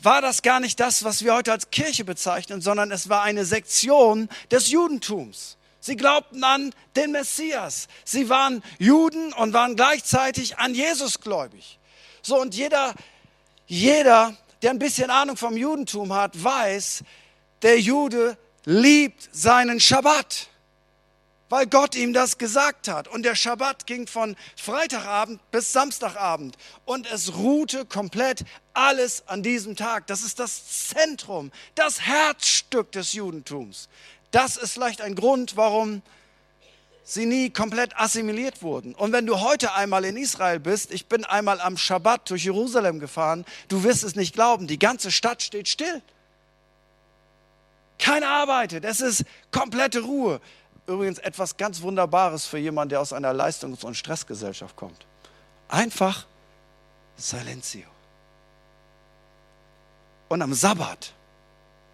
[0.00, 3.44] war das gar nicht das, was wir heute als Kirche bezeichnen, sondern es war eine
[3.44, 5.56] Sektion des Judentums.
[5.80, 7.88] Sie glaubten an den Messias.
[8.04, 11.80] Sie waren Juden und waren gleichzeitig an Jesus gläubig.
[12.22, 12.94] So, und jeder,
[13.66, 17.04] jeder, der ein bisschen Ahnung vom Judentum hat, weiß,
[17.62, 20.48] der Jude liebt seinen Schabbat
[21.48, 23.08] weil Gott ihm das gesagt hat.
[23.08, 26.56] Und der Schabbat ging von Freitagabend bis Samstagabend.
[26.84, 30.06] Und es ruhte komplett alles an diesem Tag.
[30.06, 33.88] Das ist das Zentrum, das Herzstück des Judentums.
[34.30, 36.02] Das ist vielleicht ein Grund, warum
[37.08, 38.92] sie nie komplett assimiliert wurden.
[38.94, 42.98] Und wenn du heute einmal in Israel bist, ich bin einmal am Schabbat durch Jerusalem
[42.98, 46.02] gefahren, du wirst es nicht glauben, die ganze Stadt steht still.
[48.00, 50.40] Keiner arbeitet, es ist komplette Ruhe.
[50.88, 55.06] Übrigens etwas ganz Wunderbares für jemanden, der aus einer Leistungs- und Stressgesellschaft kommt.
[55.68, 56.26] Einfach
[57.16, 57.86] Silenzio.
[60.28, 61.12] Und am Sabbat,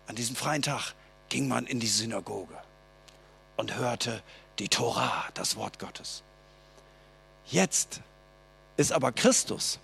[0.06, 0.94] an diesem freien Tag,
[1.28, 2.56] ging man in die Synagoge
[3.56, 4.22] und hörte
[4.58, 6.22] die Tora, das Wort Gottes.
[7.46, 8.00] Jetzt
[8.76, 9.78] ist aber Christus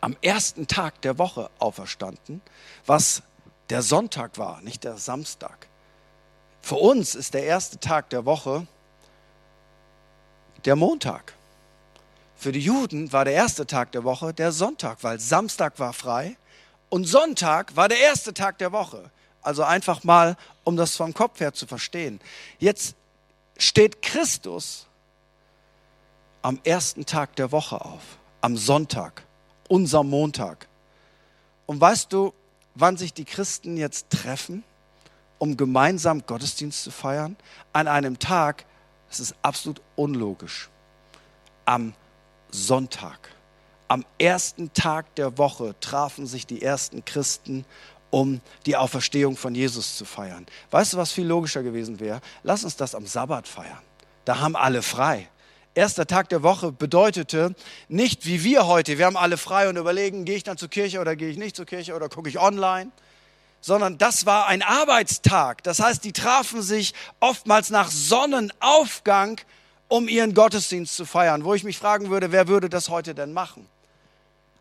[0.00, 2.40] am ersten Tag der Woche auferstanden,
[2.84, 3.22] was
[3.70, 5.66] der Sonntag war, nicht der Samstag.
[6.62, 8.66] Für uns ist der erste Tag der Woche
[10.64, 11.34] der Montag.
[12.36, 16.36] Für die Juden war der erste Tag der Woche der Sonntag, weil Samstag war frei
[16.88, 19.10] und Sonntag war der erste Tag der Woche.
[19.42, 22.20] Also einfach mal, um das vom Kopf her zu verstehen.
[22.58, 22.96] Jetzt
[23.58, 24.86] steht Christus
[26.42, 29.24] am ersten Tag der Woche auf, am Sonntag,
[29.68, 30.68] unser Montag.
[31.66, 32.32] Und weißt du,
[32.74, 34.62] wann sich die Christen jetzt treffen?
[35.38, 37.36] um gemeinsam Gottesdienst zu feiern,
[37.72, 38.64] an einem Tag,
[39.08, 40.68] das ist absolut unlogisch,
[41.64, 41.94] am
[42.50, 43.30] Sonntag.
[43.88, 47.64] Am ersten Tag der Woche trafen sich die ersten Christen,
[48.10, 50.46] um die Auferstehung von Jesus zu feiern.
[50.70, 52.20] Weißt du, was viel logischer gewesen wäre?
[52.42, 53.82] Lass uns das am Sabbat feiern.
[54.24, 55.28] Da haben alle frei.
[55.74, 57.54] Erster Tag der Woche bedeutete
[57.88, 61.00] nicht wie wir heute, wir haben alle frei und überlegen, gehe ich dann zur Kirche
[61.00, 62.90] oder gehe ich nicht zur Kirche oder gucke ich online
[63.66, 65.64] sondern das war ein Arbeitstag.
[65.64, 69.40] Das heißt, die trafen sich oftmals nach Sonnenaufgang,
[69.88, 73.32] um ihren Gottesdienst zu feiern, wo ich mich fragen würde, wer würde das heute denn
[73.32, 73.66] machen?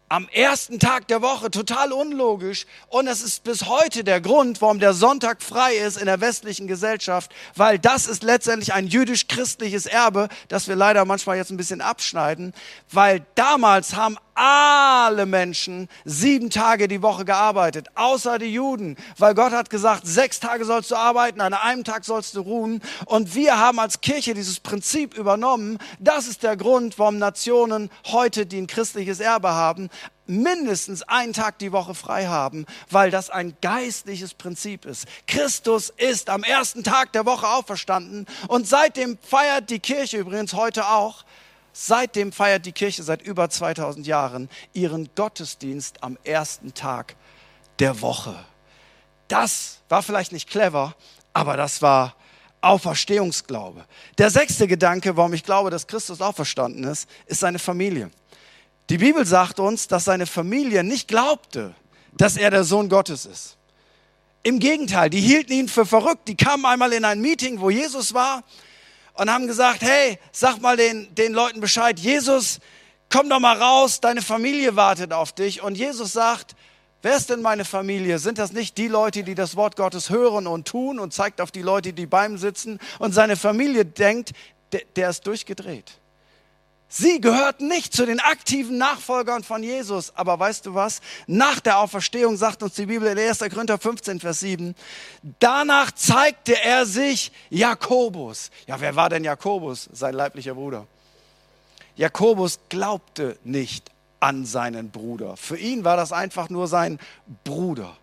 [0.07, 2.65] Am ersten Tag der Woche, total unlogisch.
[2.89, 6.67] Und es ist bis heute der Grund, warum der Sonntag frei ist in der westlichen
[6.67, 11.81] Gesellschaft, weil das ist letztendlich ein jüdisch-christliches Erbe, das wir leider manchmal jetzt ein bisschen
[11.81, 12.53] abschneiden,
[12.91, 19.53] weil damals haben alle Menschen sieben Tage die Woche gearbeitet, außer die Juden, weil Gott
[19.53, 22.81] hat gesagt, sechs Tage sollst du arbeiten, an einem Tag sollst du ruhen.
[23.05, 25.79] Und wir haben als Kirche dieses Prinzip übernommen.
[25.99, 29.89] Das ist der Grund, warum Nationen heute, die ein christliches Erbe haben,
[30.27, 35.07] mindestens einen Tag die Woche frei haben, weil das ein geistliches Prinzip ist.
[35.27, 40.87] Christus ist am ersten Tag der Woche auferstanden und seitdem feiert die Kirche übrigens heute
[40.89, 41.23] auch,
[41.77, 47.15] seitdem feiert die Kirche seit über 2000 Jahren ihren Gottesdienst am ersten Tag
[47.79, 48.33] der Woche.
[49.27, 50.95] Das war vielleicht nicht clever,
[51.33, 52.15] aber das war
[52.61, 53.85] Auferstehungsglaube.
[54.17, 58.09] Der sechste Gedanke, warum ich glaube, dass Christus auferstanden ist, ist seine Familie.
[58.89, 61.75] Die Bibel sagt uns, dass seine Familie nicht glaubte,
[62.13, 63.57] dass er der Sohn Gottes ist.
[64.43, 66.27] Im Gegenteil, die hielten ihn für verrückt.
[66.29, 68.43] Die kamen einmal in ein Meeting, wo Jesus war
[69.15, 72.59] und haben gesagt, hey, sag mal den, den Leuten Bescheid, Jesus,
[73.09, 75.61] komm doch mal raus, deine Familie wartet auf dich.
[75.61, 76.55] Und Jesus sagt,
[77.01, 78.19] wer ist denn meine Familie?
[78.19, 81.51] Sind das nicht die Leute, die das Wort Gottes hören und tun und zeigt auf
[81.51, 82.79] die Leute, die bei ihm sitzen?
[82.99, 84.31] Und seine Familie denkt,
[84.71, 85.99] der, der ist durchgedreht.
[86.87, 90.15] Sie gehörten nicht zu den aktiven Nachfolgern von Jesus.
[90.15, 91.01] Aber weißt du was?
[91.27, 93.39] Nach der Auferstehung sagt uns die Bibel in 1.
[93.39, 94.75] Korinther 15, Vers 7,
[95.39, 98.51] danach zeigte er sich Jakobus.
[98.67, 99.89] Ja, wer war denn Jakobus?
[99.91, 100.85] Sein leiblicher Bruder.
[101.95, 105.37] Jakobus glaubte nicht an seinen Bruder.
[105.37, 106.99] Für ihn war das einfach nur sein
[107.43, 107.95] Bruder.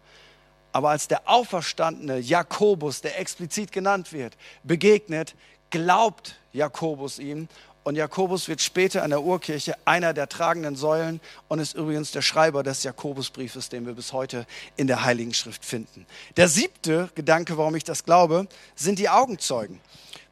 [0.72, 5.34] Aber als der auferstandene Jakobus, der explizit genannt wird, begegnet,
[5.70, 7.48] glaubt Jakobus ihm
[7.84, 12.22] und Jakobus wird später in der Urkirche einer der tragenden Säulen und ist übrigens der
[12.22, 16.06] Schreiber des Jakobusbriefes, den wir bis heute in der Heiligen Schrift finden.
[16.36, 19.80] Der siebte Gedanke, warum ich das glaube, sind die Augenzeugen.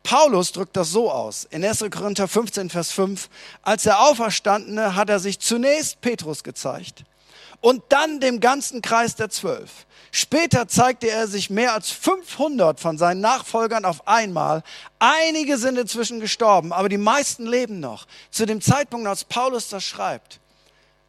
[0.02, 1.44] Paulus drückt das so aus.
[1.50, 1.84] In 1.
[1.90, 3.28] Korinther 15, Vers 5.
[3.62, 7.04] Als der Auferstandene hat er sich zunächst Petrus gezeigt
[7.60, 9.86] und dann dem ganzen Kreis der Zwölf.
[10.12, 14.62] Später zeigte er sich mehr als 500 von seinen Nachfolgern auf einmal.
[14.98, 18.06] Einige sind inzwischen gestorben, aber die meisten leben noch.
[18.30, 20.40] Zu dem Zeitpunkt, als Paulus das schreibt,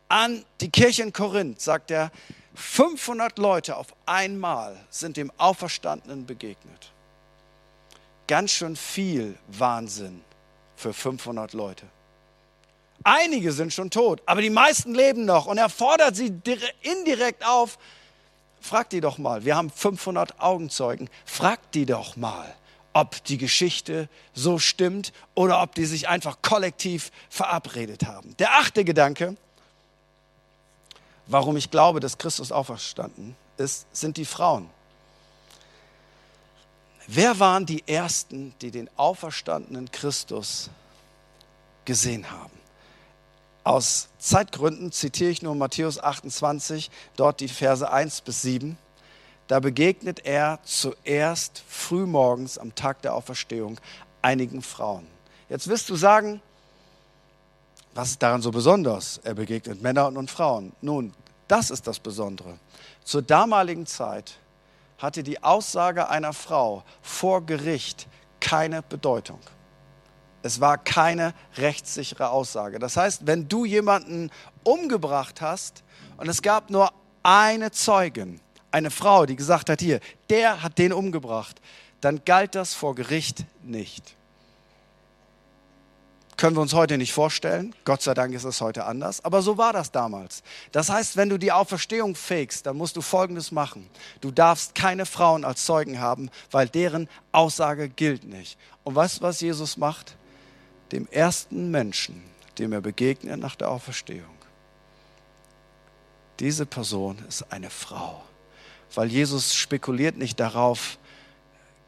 [0.08, 2.12] an die Kirche in Korinth, sagt er,
[2.54, 6.92] 500 Leute auf einmal sind dem Auferstandenen begegnet.
[8.28, 10.22] Ganz schön viel Wahnsinn
[10.76, 11.86] für 500 Leute.
[13.04, 15.48] Einige sind schon tot, aber die meisten leben noch.
[15.48, 16.34] Und er fordert sie
[16.82, 17.78] indirekt auf,
[18.60, 22.54] fragt die doch mal, wir haben 500 Augenzeugen, fragt die doch mal,
[22.94, 28.36] ob die Geschichte so stimmt oder ob die sich einfach kollektiv verabredet haben.
[28.38, 29.36] Der achte Gedanke,
[31.28, 34.70] warum ich glaube, dass Christus auferstanden ist, sind die Frauen.
[37.08, 40.70] Wer waren die Ersten, die den auferstandenen Christus
[41.84, 42.61] gesehen haben?
[43.64, 48.78] Aus Zeitgründen zitiere ich nur Matthäus 28, dort die Verse 1 bis 7.
[49.48, 53.80] Da begegnet er zuerst frühmorgens am Tag der Auferstehung
[54.22, 55.06] einigen Frauen.
[55.50, 56.42] Jetzt wirst du sagen,
[57.94, 59.20] was ist daran so besonders?
[59.24, 60.72] Er begegnet Männern und Frauen.
[60.82, 61.14] Nun,
[61.48, 62.58] das ist das Besondere.
[63.04, 64.38] Zur damaligen Zeit
[64.98, 68.08] hatte die Aussage einer Frau vor Gericht
[68.40, 69.40] keine Bedeutung.
[70.44, 72.80] Es war keine rechtssichere Aussage.
[72.80, 74.32] Das heißt, wenn du jemanden
[74.64, 75.84] umgebracht hast
[76.18, 76.92] und es gab nur
[77.24, 78.40] eine Zeugin,
[78.72, 80.00] eine Frau, die gesagt hat, hier,
[80.30, 81.62] der hat den umgebracht,
[82.00, 84.16] dann galt das vor Gericht nicht.
[86.42, 87.76] Können wir uns heute nicht vorstellen.
[87.86, 89.24] Gott sei Dank ist es heute anders.
[89.24, 90.42] Aber so war das damals.
[90.72, 93.88] Das heißt, wenn du die Auferstehung fakest, dann musst du Folgendes machen.
[94.22, 98.58] Du darfst keine Frauen als Zeugen haben, weil deren Aussage gilt nicht.
[98.84, 100.16] Und weißt du, was Jesus macht?
[100.92, 102.22] Dem ersten Menschen,
[102.58, 104.36] dem er begegnet nach der Auferstehung.
[106.40, 108.24] Diese Person ist eine Frau,
[108.96, 110.98] weil Jesus spekuliert nicht darauf,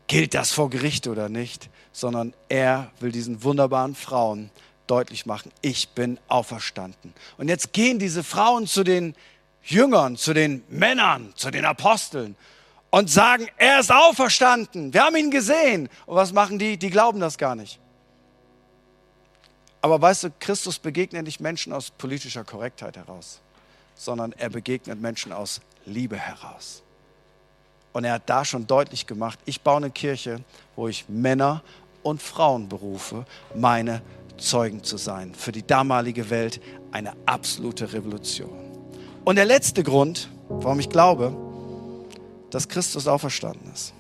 [0.08, 4.52] gilt das vor Gericht oder nicht, sondern er will diesen wunderbaren Frauen
[4.88, 7.14] deutlich machen, ich bin auferstanden.
[7.38, 9.16] Und jetzt gehen diese Frauen zu den
[9.64, 12.36] Jüngern, zu den Männern, zu den Aposteln
[12.90, 15.90] und sagen, er ist auferstanden, wir haben ihn gesehen.
[16.06, 16.78] Und was machen die?
[16.78, 17.80] Die glauben das gar nicht.
[19.84, 23.42] Aber weißt du, Christus begegnet nicht Menschen aus politischer Korrektheit heraus,
[23.96, 26.82] sondern er begegnet Menschen aus Liebe heraus.
[27.92, 30.40] Und er hat da schon deutlich gemacht, ich baue eine Kirche,
[30.78, 31.64] wo ich Männer
[32.02, 34.02] und Frauen berufe, meine
[34.38, 35.36] Zeugen zu sein.
[35.36, 36.62] Für die damalige Welt
[36.94, 38.58] eine absolute Revolution.
[39.26, 41.36] Und der letzte Grund, warum ich glaube,
[42.52, 43.92] dass Christus auferstanden ist.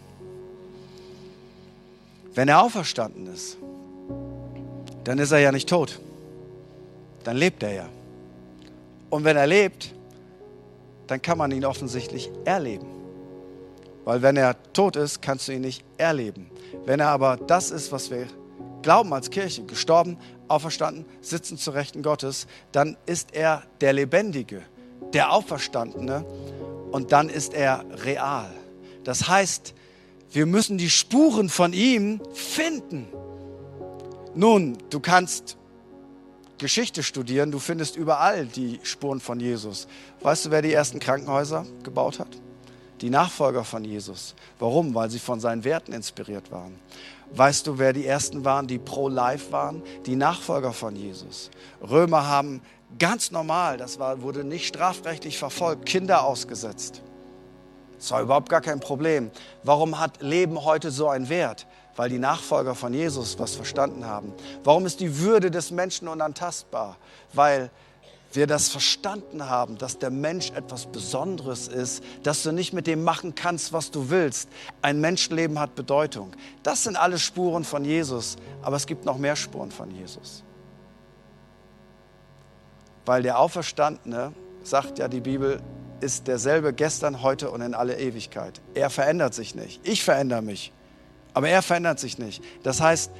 [2.33, 3.57] Wenn er auferstanden ist,
[5.03, 5.99] dann ist er ja nicht tot.
[7.23, 7.89] Dann lebt er ja.
[9.09, 9.93] Und wenn er lebt,
[11.07, 12.87] dann kann man ihn offensichtlich erleben.
[14.05, 16.49] Weil wenn er tot ist, kannst du ihn nicht erleben.
[16.85, 18.27] Wenn er aber das ist, was wir
[18.81, 24.61] glauben als Kirche, gestorben, auferstanden, sitzen zu Rechten Gottes, dann ist er der Lebendige,
[25.13, 26.25] der Auferstandene
[26.91, 28.51] und dann ist er real.
[29.03, 29.73] Das heißt,
[30.31, 33.07] wir müssen die Spuren von ihm finden.
[34.35, 35.57] Nun, du kannst
[36.57, 39.87] Geschichte studieren, du findest überall die Spuren von Jesus.
[40.21, 42.29] Weißt du, wer die ersten Krankenhäuser gebaut hat?
[43.01, 44.33] Die Nachfolger von Jesus.
[44.59, 44.95] Warum?
[44.95, 46.73] Weil sie von seinen Werten inspiriert waren.
[47.31, 49.83] Weißt du, wer die ersten waren, die pro-life waren?
[50.05, 51.51] Die Nachfolger von Jesus.
[51.81, 52.61] Römer haben
[52.97, 57.01] ganz normal, das war, wurde nicht strafrechtlich verfolgt, Kinder ausgesetzt.
[57.97, 59.31] Das war überhaupt gar kein Problem.
[59.63, 61.67] Warum hat Leben heute so einen Wert?
[61.95, 64.33] Weil die Nachfolger von Jesus was verstanden haben.
[64.63, 66.97] Warum ist die Würde des Menschen unantastbar?
[67.33, 67.69] Weil
[68.35, 73.03] wir das verstanden haben, dass der Mensch etwas Besonderes ist, dass du nicht mit dem
[73.03, 74.49] machen kannst, was du willst.
[74.81, 76.31] Ein Menschenleben hat Bedeutung.
[76.63, 80.43] Das sind alle Spuren von Jesus, aber es gibt noch mehr Spuren von Jesus.
[83.05, 85.61] Weil der Auferstandene, sagt ja die Bibel,
[85.99, 88.61] ist derselbe gestern, heute und in alle Ewigkeit.
[88.73, 89.85] Er verändert sich nicht.
[89.87, 90.71] Ich verändere mich.
[91.33, 92.43] Aber er verändert sich nicht.
[92.63, 93.11] Das heißt,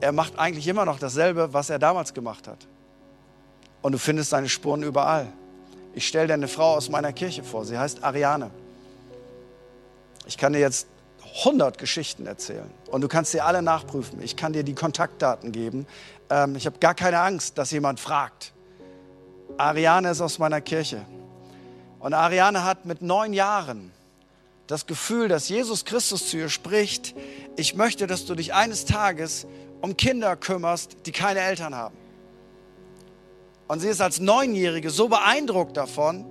[0.00, 2.66] er macht eigentlich immer noch dasselbe, was er damals gemacht hat.
[3.82, 5.32] Und du findest seine Spuren überall.
[5.94, 7.64] Ich stelle dir eine Frau aus meiner Kirche vor.
[7.64, 8.50] Sie heißt Ariane.
[10.26, 10.86] Ich kann dir jetzt
[11.44, 14.22] 100 Geschichten erzählen und du kannst sie alle nachprüfen.
[14.22, 15.86] Ich kann dir die Kontaktdaten geben.
[16.30, 18.52] Ähm, ich habe gar keine Angst, dass jemand fragt.
[19.56, 21.04] Ariane ist aus meiner Kirche.
[21.98, 23.92] Und Ariane hat mit neun Jahren
[24.66, 27.14] das Gefühl, dass Jesus Christus zu ihr spricht,
[27.56, 29.46] ich möchte, dass du dich eines Tages
[29.80, 31.96] um Kinder kümmerst, die keine Eltern haben.
[33.68, 36.26] Und sie ist als Neunjährige so beeindruckt davon,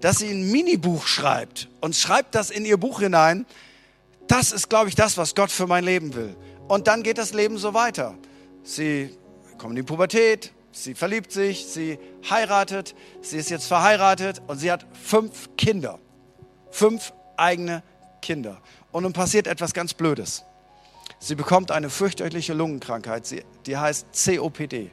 [0.00, 3.46] dass sie ein Minibuch schreibt und schreibt das in ihr Buch hinein.
[4.26, 6.36] Das ist, glaube ich, das, was Gott für mein Leben will.
[6.68, 8.14] Und dann geht das Leben so weiter.
[8.62, 9.16] Sie
[9.56, 11.98] kommt in die Pubertät, Sie verliebt sich, sie
[12.30, 15.98] heiratet, sie ist jetzt verheiratet und sie hat fünf Kinder.
[16.70, 17.82] Fünf eigene
[18.22, 18.60] Kinder.
[18.92, 20.44] Und nun passiert etwas ganz Blödes.
[21.20, 24.90] Sie bekommt eine fürchterliche Lungenkrankheit, die heißt COPD.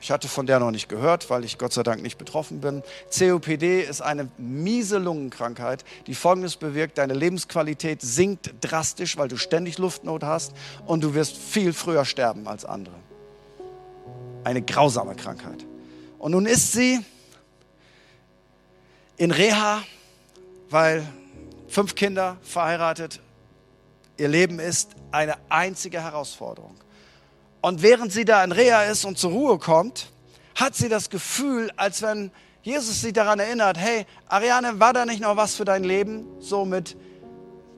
[0.00, 2.82] Ich hatte von der noch nicht gehört, weil ich Gott sei Dank nicht betroffen bin.
[3.16, 6.98] COPD ist eine miese Lungenkrankheit, die Folgendes bewirkt.
[6.98, 10.52] Deine Lebensqualität sinkt drastisch, weil du ständig Luftnot hast
[10.86, 12.94] und du wirst viel früher sterben als andere.
[14.44, 15.64] Eine grausame Krankheit.
[16.18, 17.00] Und nun ist sie
[19.16, 19.82] in Reha,
[20.68, 21.06] weil
[21.68, 23.20] fünf Kinder verheiratet.
[24.18, 26.74] Ihr Leben ist eine einzige Herausforderung.
[27.60, 30.10] Und während sie da in Reha ist und zur Ruhe kommt,
[30.54, 32.30] hat sie das Gefühl, als wenn
[32.62, 36.26] Jesus sie daran erinnert, hey, Ariane, war da nicht noch was für dein Leben?
[36.40, 36.96] So mit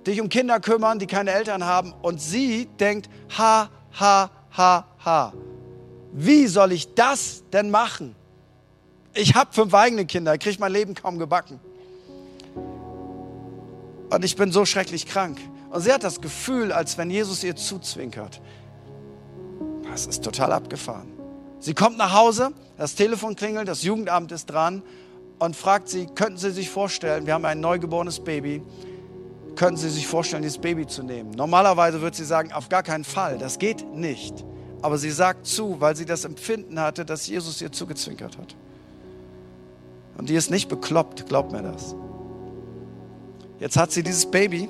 [0.06, 1.92] dich um Kinder kümmern, die keine Eltern haben.
[2.02, 5.32] Und sie denkt, ha, ha, ha, ha.
[6.12, 8.14] Wie soll ich das denn machen?
[9.14, 11.60] Ich habe fünf eigene Kinder, kriege mein Leben kaum gebacken.
[14.10, 15.38] Und ich bin so schrecklich krank.
[15.70, 18.40] Und sie hat das Gefühl, als wenn Jesus ihr zuzwinkert.
[19.90, 21.12] Das ist total abgefahren.
[21.60, 24.82] Sie kommt nach Hause, das Telefon klingelt, das Jugendamt ist dran
[25.38, 28.62] und fragt sie, könnten Sie sich vorstellen, wir haben ein neugeborenes Baby,
[29.56, 31.32] könnten Sie sich vorstellen, dieses Baby zu nehmen?
[31.32, 34.44] Normalerweise würde sie sagen, auf gar keinen Fall, das geht nicht.
[34.80, 38.54] Aber sie sagt zu, weil sie das Empfinden hatte, dass Jesus ihr zugezwinkert hat.
[40.16, 41.96] Und die ist nicht bekloppt, glaubt mir das.
[43.58, 44.68] Jetzt hat sie dieses Baby,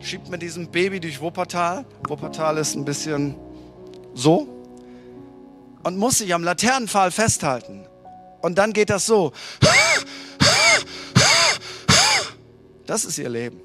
[0.00, 1.84] schiebt mit diesem Baby durch Wuppertal.
[2.08, 3.36] Wuppertal ist ein bisschen
[4.14, 4.48] so
[5.82, 7.86] und muss sich am Laternenpfahl festhalten.
[8.40, 9.32] Und dann geht das so.
[12.86, 13.60] Das ist ihr Leben.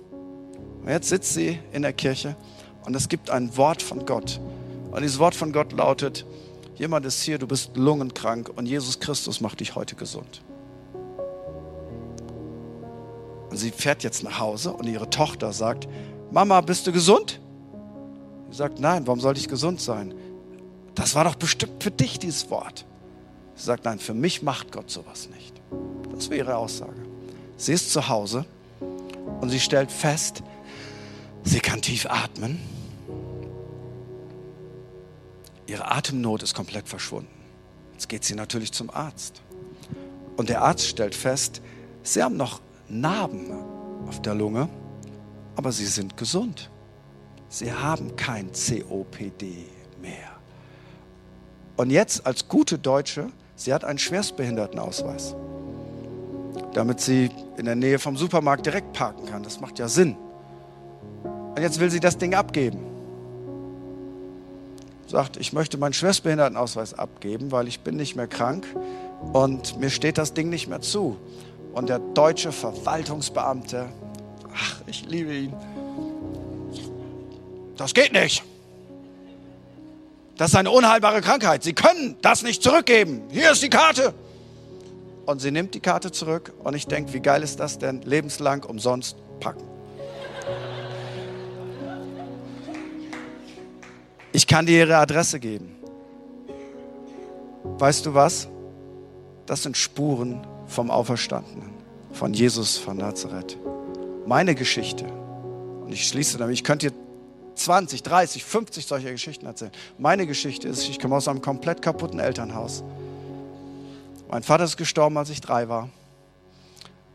[0.84, 2.36] Und jetzt sitzt sie in der Kirche
[2.86, 4.40] und es gibt ein Wort von Gott.
[4.92, 6.26] Und dieses Wort von Gott lautet,
[6.76, 10.44] jemand ist hier, du bist lungenkrank und Jesus Christus macht dich heute gesund.
[13.50, 15.88] Und sie fährt jetzt nach Hause und ihre Tochter sagt,
[16.36, 17.40] Mama, bist du gesund?
[18.50, 20.14] Sie sagt, nein, warum sollte ich gesund sein?
[20.94, 22.86] Das war doch bestimmt für dich dieses Wort.
[23.56, 25.54] Sie sagt, nein, für mich macht Gott sowas nicht.
[26.14, 27.02] Das wäre ihre Aussage.
[27.56, 28.44] Sie ist zu Hause
[29.40, 30.44] und sie stellt fest,
[31.46, 32.60] sie kann tief atmen.
[35.68, 37.32] Ihre Atemnot ist komplett verschwunden.
[37.94, 39.42] Jetzt geht sie natürlich zum Arzt.
[40.36, 41.62] Und der Arzt stellt fest,
[42.04, 42.60] sie haben noch
[42.90, 43.54] Narben
[44.06, 44.68] auf der Lunge,
[45.56, 46.70] aber sie sind gesund.
[47.50, 49.66] Sie haben kein COPD
[50.02, 50.32] mehr.
[51.78, 55.36] Und jetzt als gute Deutsche, sie hat einen Schwerstbehindertenausweis,
[56.74, 59.44] damit sie in der Nähe vom Supermarkt direkt parken kann.
[59.44, 60.16] Das macht ja Sinn.
[61.24, 62.80] Und jetzt will sie das Ding abgeben.
[65.08, 68.66] Sagt, ich möchte meinen Schwerstbehindertenausweis abgeben, weil ich bin nicht mehr krank
[69.34, 71.18] und mir steht das Ding nicht mehr zu.
[71.74, 73.86] Und der deutsche Verwaltungsbeamte,
[74.56, 75.54] ach, ich liebe ihn,
[77.78, 78.44] das geht nicht.
[80.38, 81.64] Das ist eine unheilbare Krankheit.
[81.64, 83.22] Sie können das nicht zurückgeben.
[83.30, 84.14] Hier ist die Karte.
[85.26, 88.02] Und sie nimmt die Karte zurück und ich denke, wie geil ist das denn?
[88.04, 89.64] Lebenslang umsonst packen.
[94.32, 95.78] Ich kann dir ihre Adresse geben.
[97.64, 98.48] Weißt du was?
[99.46, 101.72] Das sind Spuren vom Auferstandenen,
[102.12, 103.58] von Jesus von Nazareth.
[104.26, 106.98] Meine Geschichte, und ich schließe damit, ich könnte dir
[107.54, 109.72] 20, 30, 50 solcher Geschichten erzählen.
[110.00, 112.84] Meine Geschichte ist, ich komme aus einem komplett kaputten Elternhaus.
[114.30, 115.90] Mein Vater ist gestorben, als ich drei war.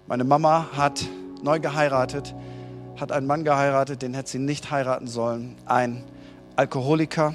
[0.06, 1.04] Meine Mama hat
[1.42, 2.34] neu geheiratet,
[2.98, 5.56] hat einen Mann geheiratet, den hätte sie nicht heiraten sollen.
[5.66, 6.04] Ein
[6.54, 7.34] Alkoholiker,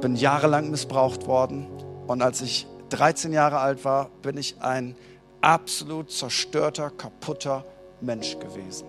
[0.00, 1.66] bin jahrelang missbraucht worden.
[2.06, 4.96] Und als ich 13 Jahre alt war, bin ich ein
[5.40, 7.64] absolut zerstörter, kaputter
[8.00, 8.86] Mensch gewesen.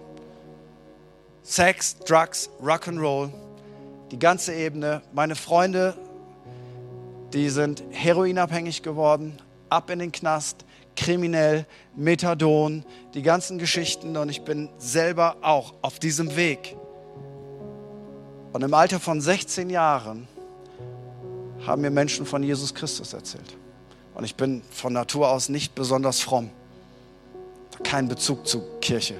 [1.44, 3.32] Sex, Drugs, Rock'n'Roll,
[4.12, 5.02] die ganze Ebene.
[5.14, 5.96] Meine Freunde,
[7.34, 9.38] die sind heroinabhängig geworden,
[9.70, 12.84] ab in den Knast, kriminell, Methadon,
[13.14, 16.76] die ganzen Geschichten und ich bin selber auch auf diesem Weg.
[18.52, 20.28] Und im Alter von 16 Jahren
[21.66, 23.58] haben mir Menschen von Jesus Christus erzählt.
[24.16, 26.50] Und ich bin von Natur aus nicht besonders fromm.
[27.84, 29.16] Kein Bezug zu Kirche,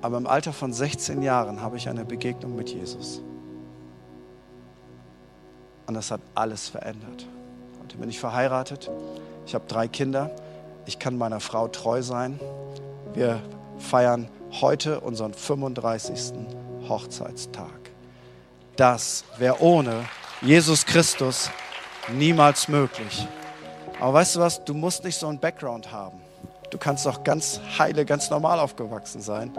[0.00, 3.20] Aber im Alter von 16 Jahren habe ich eine Begegnung mit Jesus.
[5.86, 7.26] Und das hat alles verändert.
[7.82, 8.90] Heute bin ich verheiratet.
[9.46, 10.30] Ich habe drei Kinder.
[10.86, 12.38] Ich kann meiner Frau treu sein.
[13.14, 13.42] Wir
[13.78, 14.28] feiern
[14.60, 16.34] heute unseren 35.
[16.88, 17.90] Hochzeitstag.
[18.76, 20.04] Das wäre ohne
[20.40, 21.50] Jesus Christus
[22.12, 23.26] niemals möglich.
[24.00, 26.20] Aber weißt du was, du musst nicht so einen Background haben.
[26.70, 29.52] Du kannst doch ganz heile, ganz normal aufgewachsen sein.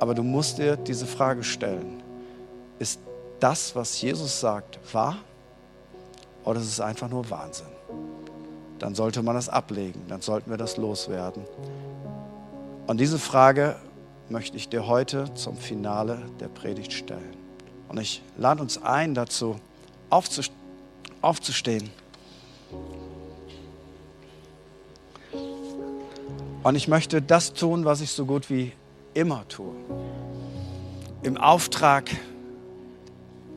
[0.00, 2.02] Aber du musst dir diese Frage stellen.
[2.78, 3.00] Ist
[3.40, 5.16] das, was Jesus sagt, wahr?
[6.44, 7.66] Oder ist es einfach nur Wahnsinn?
[8.78, 11.44] Dann sollte man das ablegen, dann sollten wir das loswerden.
[12.88, 13.76] Und diese Frage
[14.28, 17.36] möchte ich dir heute zum Finale der Predigt stellen.
[17.88, 19.56] Und ich lade uns ein, dazu
[20.10, 21.90] aufzustehen.
[26.62, 28.72] Und ich möchte das tun, was ich so gut wie
[29.14, 29.74] immer tue.
[31.22, 32.10] Im Auftrag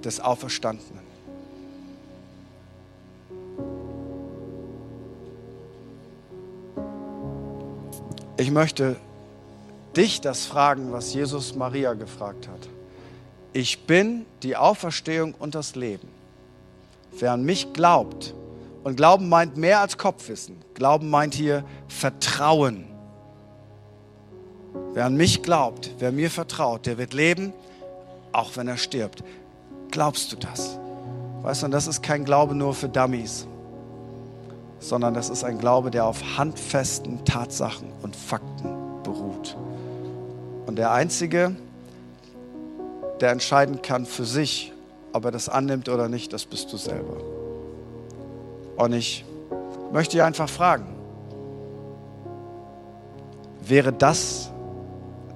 [0.03, 1.05] des Auferstandenen.
[8.37, 8.97] Ich möchte
[9.95, 12.67] dich das fragen, was Jesus Maria gefragt hat.
[13.53, 16.09] Ich bin die Auferstehung und das Leben.
[17.17, 18.33] Wer an mich glaubt,
[18.85, 20.57] und Glauben meint mehr als Kopfwissen.
[20.75, 22.85] Glauben meint hier Vertrauen.
[24.93, 27.53] Wer an mich glaubt, wer mir vertraut, der wird leben,
[28.31, 29.23] auch wenn er stirbt.
[29.91, 30.79] Glaubst du das?
[31.41, 33.47] Weißt du, und das ist kein Glaube nur für Dummies,
[34.79, 39.55] sondern das ist ein Glaube, der auf handfesten Tatsachen und Fakten beruht.
[40.65, 41.55] Und der Einzige,
[43.21, 44.73] der entscheiden kann für sich,
[45.13, 47.17] ob er das annimmt oder nicht, das bist du selber.
[48.75, 49.23] Und ich
[49.93, 50.87] möchte dich einfach fragen,
[53.61, 54.51] wäre das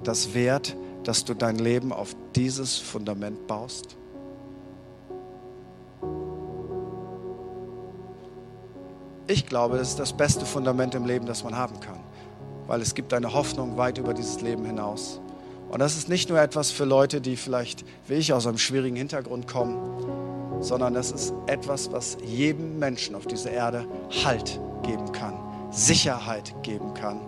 [0.04, 3.96] das wert, dass du dein Leben auf dieses Fundament baust?
[9.28, 12.00] Ich glaube, das ist das beste Fundament im Leben, das man haben kann,
[12.66, 15.22] weil es gibt eine Hoffnung weit über dieses Leben hinaus.
[15.70, 18.96] Und das ist nicht nur etwas für Leute, die vielleicht wie ich aus einem schwierigen
[18.96, 19.78] Hintergrund kommen,
[20.62, 23.86] sondern das ist etwas, was jedem Menschen auf dieser Erde
[24.24, 25.36] Halt geben kann,
[25.70, 27.22] Sicherheit geben kann.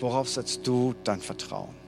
[0.00, 1.79] Worauf setzt du dein Vertrauen?